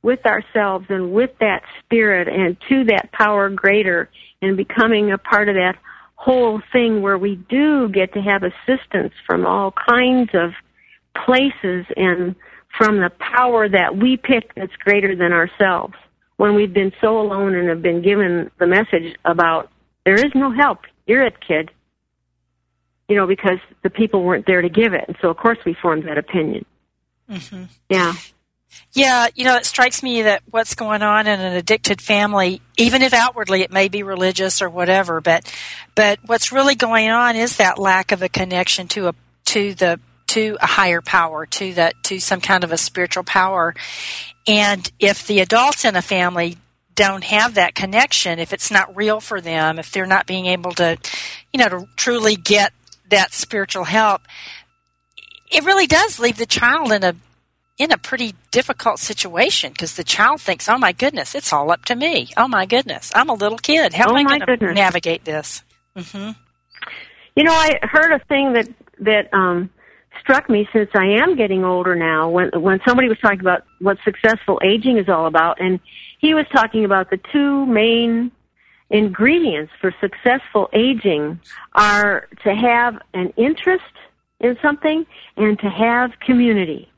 [0.02, 4.10] with ourselves and with that spirit and to that power greater
[4.42, 5.76] and becoming a part of that
[6.16, 10.50] whole thing where we do get to have assistance from all kinds of
[11.24, 12.34] places and
[12.76, 15.94] from the power that we pick that's greater than ourselves
[16.36, 19.70] when we've been so alone and have been given the message about
[20.04, 20.80] There is no help.
[21.06, 21.70] You're it, kid.
[23.08, 25.04] You know, because the people weren't there to give it.
[25.06, 26.64] And so, of course, we formed that opinion.
[27.30, 27.64] Mm-hmm.
[27.88, 28.14] Yeah.
[28.92, 33.02] Yeah, you know, it strikes me that what's going on in an addicted family, even
[33.02, 35.52] if outwardly it may be religious or whatever, but
[35.94, 39.14] but what's really going on is that lack of a connection to a
[39.46, 43.74] to the to a higher power, to that to some kind of a spiritual power.
[44.46, 46.58] And if the adults in a family
[46.94, 50.72] don't have that connection, if it's not real for them, if they're not being able
[50.72, 50.96] to,
[51.52, 52.72] you know, to truly get
[53.14, 54.22] that spiritual help,
[55.50, 57.14] it really does leave the child in a
[57.76, 61.84] in a pretty difficult situation because the child thinks, "Oh my goodness, it's all up
[61.86, 62.30] to me.
[62.36, 63.92] Oh my goodness, I'm a little kid.
[63.92, 65.62] How oh am I going to navigate this?"
[65.96, 66.30] Mm-hmm.
[67.36, 68.68] You know, I heard a thing that
[69.00, 69.70] that um,
[70.20, 72.30] struck me since I am getting older now.
[72.30, 75.80] When when somebody was talking about what successful aging is all about, and
[76.18, 78.30] he was talking about the two main
[78.94, 81.40] ingredients for successful aging
[81.74, 83.82] are to have an interest
[84.38, 85.04] in something
[85.36, 86.88] and to have community.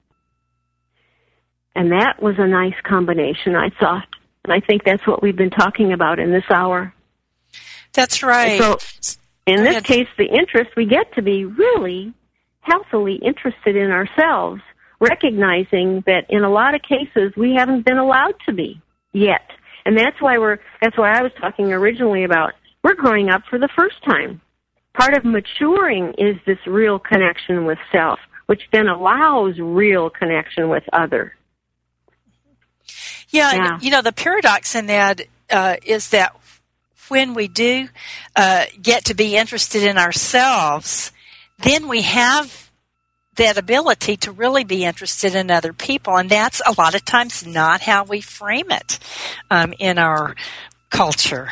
[1.75, 4.07] And that was a nice combination, I thought.
[4.45, 6.95] And I think that's what we've been talking about in this hour.
[7.93, 8.61] That's right.
[8.61, 8.79] So,
[9.47, 12.13] in this case, the interest, we get to be really
[12.61, 14.61] healthily interested in ourselves,
[15.01, 18.81] recognizing that in a lot of cases we haven't been allowed to be
[19.13, 19.51] yet.
[19.87, 23.59] And that's why we're, that's why I was talking originally about we're growing up for
[23.59, 24.41] the first time.
[24.95, 30.83] Part of maturing is this real connection with self, which then allows real connection with
[30.93, 31.35] other.
[33.29, 33.79] Yeah, yeah.
[33.81, 36.37] you know, the paradox in that uh, is that
[37.09, 37.89] when we do
[38.35, 41.13] uh, get to be interested in ourselves,
[41.59, 42.66] then we have
[43.37, 46.17] that ability to really be interested in other people.
[46.17, 48.99] And that's a lot of times not how we frame it
[49.51, 50.35] um, in our
[50.91, 51.51] culture.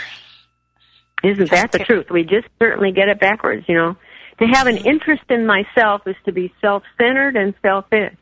[1.23, 2.11] Isn't that the truth?
[2.11, 3.97] We just certainly get it backwards, you know.
[4.41, 8.15] To have an interest in myself is to be self centered and selfish.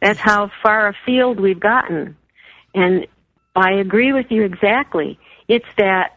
[0.00, 2.16] That's how far afield we've gotten.
[2.74, 3.06] And
[3.54, 5.18] I agree with you exactly.
[5.48, 6.16] It's that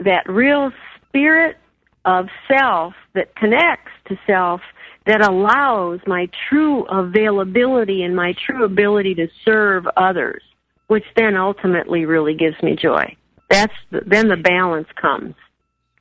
[0.00, 0.72] that real
[1.06, 1.56] spirit
[2.04, 4.60] of self that connects to self
[5.08, 10.42] that allows my true availability and my true ability to serve others,
[10.86, 13.16] which then ultimately really gives me joy.
[13.48, 15.34] That's the, then the balance comes.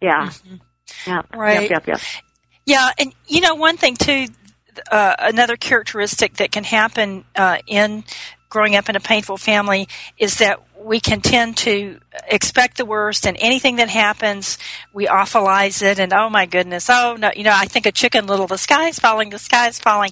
[0.01, 0.28] Yeah.
[0.28, 0.55] Mm-hmm.
[1.08, 1.22] Yeah.
[1.34, 1.70] Right.
[1.70, 2.01] Yep, yep, yep.
[2.66, 4.28] Yeah, and you know one thing too,
[4.91, 8.03] uh, another characteristic that can happen uh, in
[8.50, 9.88] growing up in a painful family
[10.18, 14.58] is that we can tend to expect the worst and anything that happens
[14.93, 18.26] we awfulize it and oh my goodness oh no you know i think a chicken
[18.28, 20.12] little the sky is falling the sky is falling.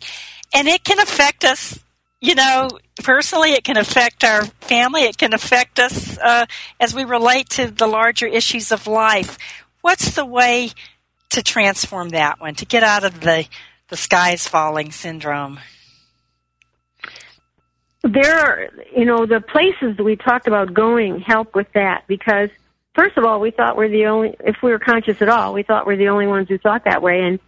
[0.53, 1.79] And it can affect us
[2.21, 2.69] you know
[3.03, 6.45] personally it can affect our family it can affect us uh,
[6.79, 9.37] as we relate to the larger issues of life.
[9.81, 10.71] What's the way
[11.29, 13.45] to transform that one to get out of the
[13.89, 15.59] the sky is falling syndrome
[18.05, 22.49] there are, you know, the places that we talked about going help with that because,
[22.93, 25.63] first of all, we thought we're the only, if we were conscious at all, we
[25.63, 27.21] thought we're the only ones who thought that way.
[27.21, 27.39] And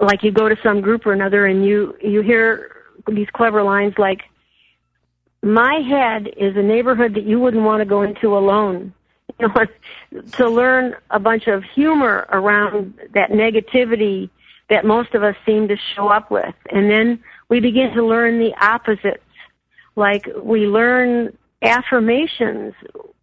[0.00, 2.74] like you go to some group or another and you, you hear
[3.06, 4.22] these clever lines like,
[5.42, 8.94] my head is a neighborhood that you wouldn't want to go into alone.
[9.40, 14.28] You know, to learn a bunch of humor around that negativity
[14.68, 16.54] that most of us seem to show up with.
[16.70, 17.18] And then
[17.48, 19.21] we begin to learn the opposite
[19.96, 22.74] like we learn affirmations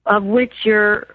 [0.05, 1.07] of which your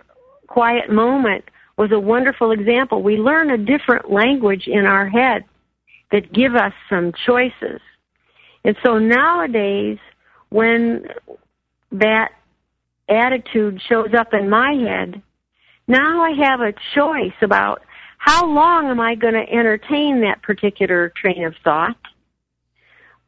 [0.46, 1.44] quiet moment
[1.76, 3.02] was a wonderful example.
[3.02, 5.44] We learn a different language in our head
[6.12, 7.80] that give us some choices.
[8.64, 9.98] And so nowadays,
[10.50, 11.06] when
[11.92, 12.32] that
[13.08, 15.20] attitude shows up in my head,
[15.88, 17.82] now I have a choice about
[18.18, 21.96] how long am I going to entertain that particular train of thought?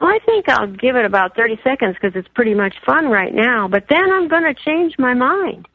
[0.01, 3.33] Well, I think I'll give it about 30 seconds because it's pretty much fun right
[3.33, 5.67] now, but then I'm going to change my mind.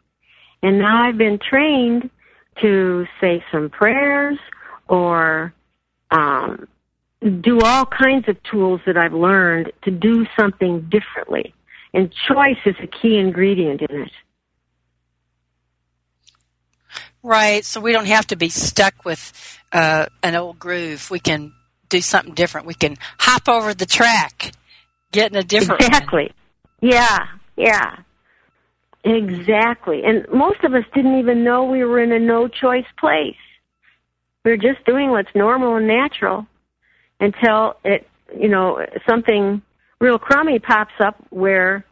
[0.61, 2.09] And now I've been trained
[2.61, 4.37] to say some prayers
[4.87, 5.53] or
[6.11, 6.67] um,
[7.41, 11.53] do all kinds of tools that I've learned to do something differently.
[11.93, 14.11] And choice is a key ingredient in it.
[17.23, 17.63] Right.
[17.65, 21.09] So we don't have to be stuck with uh, an old groove.
[21.11, 21.53] We can
[21.91, 22.65] do something different.
[22.65, 24.53] We can hop over the track,
[25.11, 26.31] get in a different exactly.
[26.79, 26.91] One.
[26.91, 27.19] Yeah,
[27.55, 27.97] yeah,
[29.03, 30.03] exactly.
[30.03, 33.35] And most of us didn't even know we were in a no choice place.
[34.43, 36.47] We were just doing what's normal and natural
[37.19, 39.61] until it, you know, something
[39.99, 41.85] real crummy pops up where,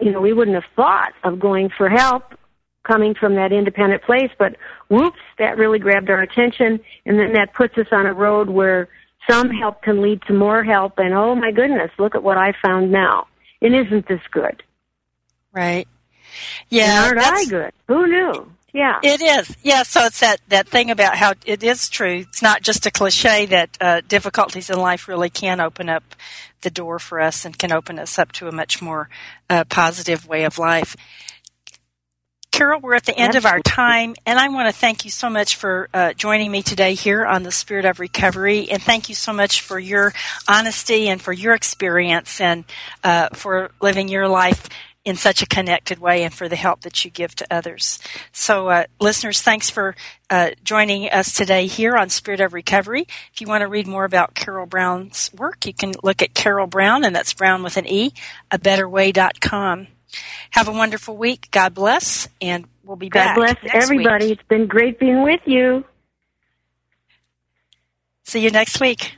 [0.00, 2.32] you know, we wouldn't have thought of going for help
[2.82, 4.56] coming from that independent place, but
[4.88, 8.88] whoops, that really grabbed our attention, and then that puts us on a road where
[9.28, 12.54] some help can lead to more help, and oh my goodness, look at what I
[12.62, 13.26] found now.
[13.62, 14.62] And isn't this good?
[15.52, 15.86] Right.
[16.68, 17.08] Yeah.
[17.08, 17.72] And aren't I good?
[17.88, 18.52] Who knew?
[18.72, 19.00] Yeah.
[19.02, 19.56] It is.
[19.62, 22.24] Yeah, so it's that, that thing about how it is true.
[22.28, 26.04] It's not just a cliche that uh, difficulties in life really can open up
[26.60, 29.08] the door for us and can open us up to a much more
[29.48, 30.96] uh, positive way of life.
[32.60, 35.30] Carol, we're at the end of our time, and I want to thank you so
[35.30, 39.14] much for uh, joining me today here on the Spirit of Recovery, and thank you
[39.14, 40.12] so much for your
[40.46, 42.66] honesty and for your experience and
[43.02, 44.68] uh, for living your life
[45.06, 47.98] in such a connected way and for the help that you give to others.
[48.30, 49.96] So, uh, listeners, thanks for
[50.28, 53.06] uh, joining us today here on Spirit of Recovery.
[53.32, 56.66] If you want to read more about Carol Browne's work, you can look at Carol
[56.66, 58.12] Browne, and that's Brown with an E,
[58.50, 59.86] a betterway.com.
[60.50, 61.48] Have a wonderful week.
[61.50, 63.36] God bless, and we'll be God back.
[63.36, 64.26] God bless everybody.
[64.26, 64.38] Week.
[64.38, 65.84] It's been great being with you.
[68.24, 69.16] See you next week.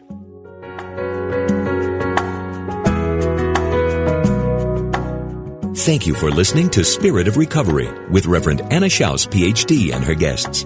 [5.74, 10.14] Thank you for listening to Spirit of Recovery with Reverend Anna Schaus, PhD, and her
[10.14, 10.64] guests.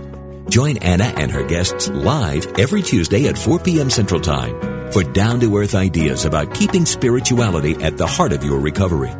[0.50, 3.88] Join Anna and her guests live every Tuesday at 4 p.m.
[3.88, 8.60] Central Time for down to earth ideas about keeping spirituality at the heart of your
[8.60, 9.10] recovery.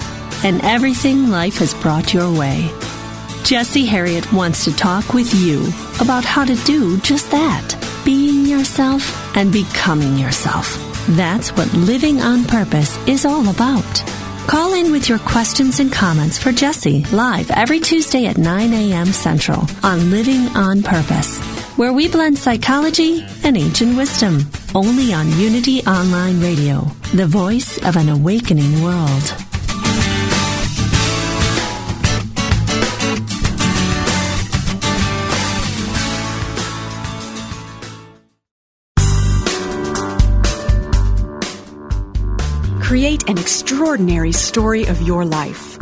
[0.44, 2.72] and everything life has brought your way.
[3.44, 5.68] Jesse Herriott wants to talk with you
[6.00, 7.76] about how to do just that
[8.06, 9.04] being yourself
[9.36, 10.78] and becoming yourself.
[11.10, 14.21] That's what living on purpose is all about.
[14.52, 19.06] Call in with your questions and comments for Jesse live every Tuesday at 9 a.m.
[19.06, 21.40] Central on Living on Purpose,
[21.78, 24.46] where we blend psychology and ancient wisdom.
[24.76, 26.82] Only on Unity Online Radio,
[27.14, 29.41] the voice of an awakening world.
[42.92, 45.80] Create an extraordinary story of your life.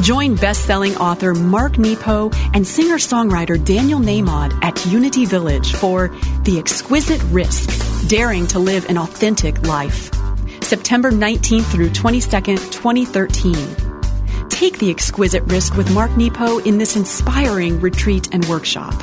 [0.00, 6.08] Join best-selling author Mark Nepo and singer-songwriter Daniel Nahmod at Unity Village for
[6.42, 10.10] The Exquisite Risk, Daring to Live an Authentic Life.
[10.60, 14.48] September 19th through 22nd, 2013.
[14.48, 19.00] Take the exquisite risk with Mark Nepo in this inspiring retreat and workshop.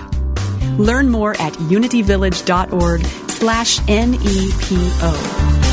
[0.77, 5.66] Learn more at unityvillage.org slash N-E-P-O.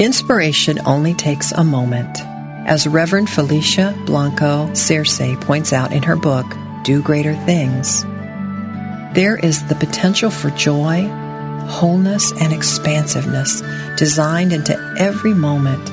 [0.00, 2.22] Inspiration only takes a moment.
[2.66, 6.46] As Reverend Felicia Blanco Searcy points out in her book,
[6.84, 8.02] Do Greater Things,
[9.12, 11.06] there is the potential for joy,
[11.68, 13.62] wholeness, and expansiveness
[13.98, 15.90] designed into every moment.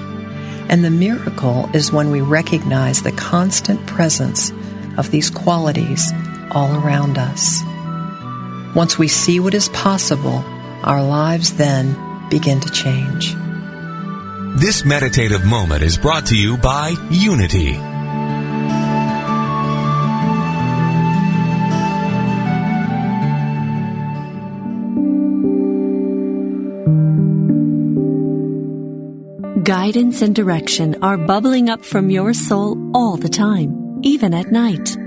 [0.72, 4.54] And the miracle is when we recognize the constant presence
[4.98, 6.14] of these qualities
[6.52, 7.62] all around us.
[8.74, 10.46] Once we see what is possible,
[10.84, 11.94] our lives then
[12.30, 13.36] begin to change.
[14.60, 17.74] This meditative moment is brought to you by Unity.
[29.62, 34.98] Guidance and direction are bubbling up from your soul all the time, even at night.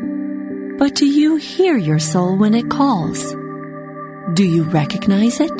[0.79, 3.35] But do you hear your soul when it calls?
[4.35, 5.59] Do you recognize it?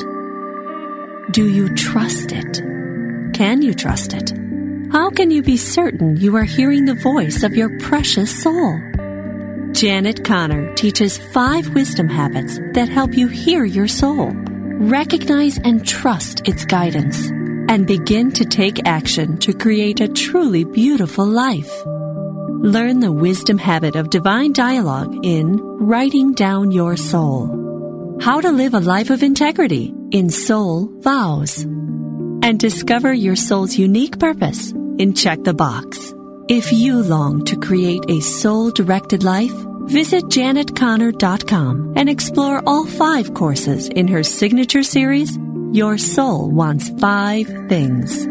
[1.33, 2.70] Do you trust it?
[3.41, 4.31] Can you trust it?
[4.91, 8.79] How can you be certain you are hearing the voice of your precious soul?
[9.71, 16.47] Janet Conner teaches five wisdom habits that help you hear your soul, recognize and trust
[16.47, 17.31] its guidance,
[17.67, 21.83] and begin to take action to create a truly beautiful life.
[21.87, 28.19] Learn the wisdom habit of divine dialogue in Writing Down Your Soul.
[28.21, 31.65] How to live a life of integrity in Soul Vows.
[32.43, 36.13] And discover your soul's unique purpose in Check the Box.
[36.47, 39.53] If you long to create a soul directed life,
[39.85, 45.37] visit janetconner.com and explore all five courses in her signature series,
[45.71, 48.30] Your Soul Wants Five Things.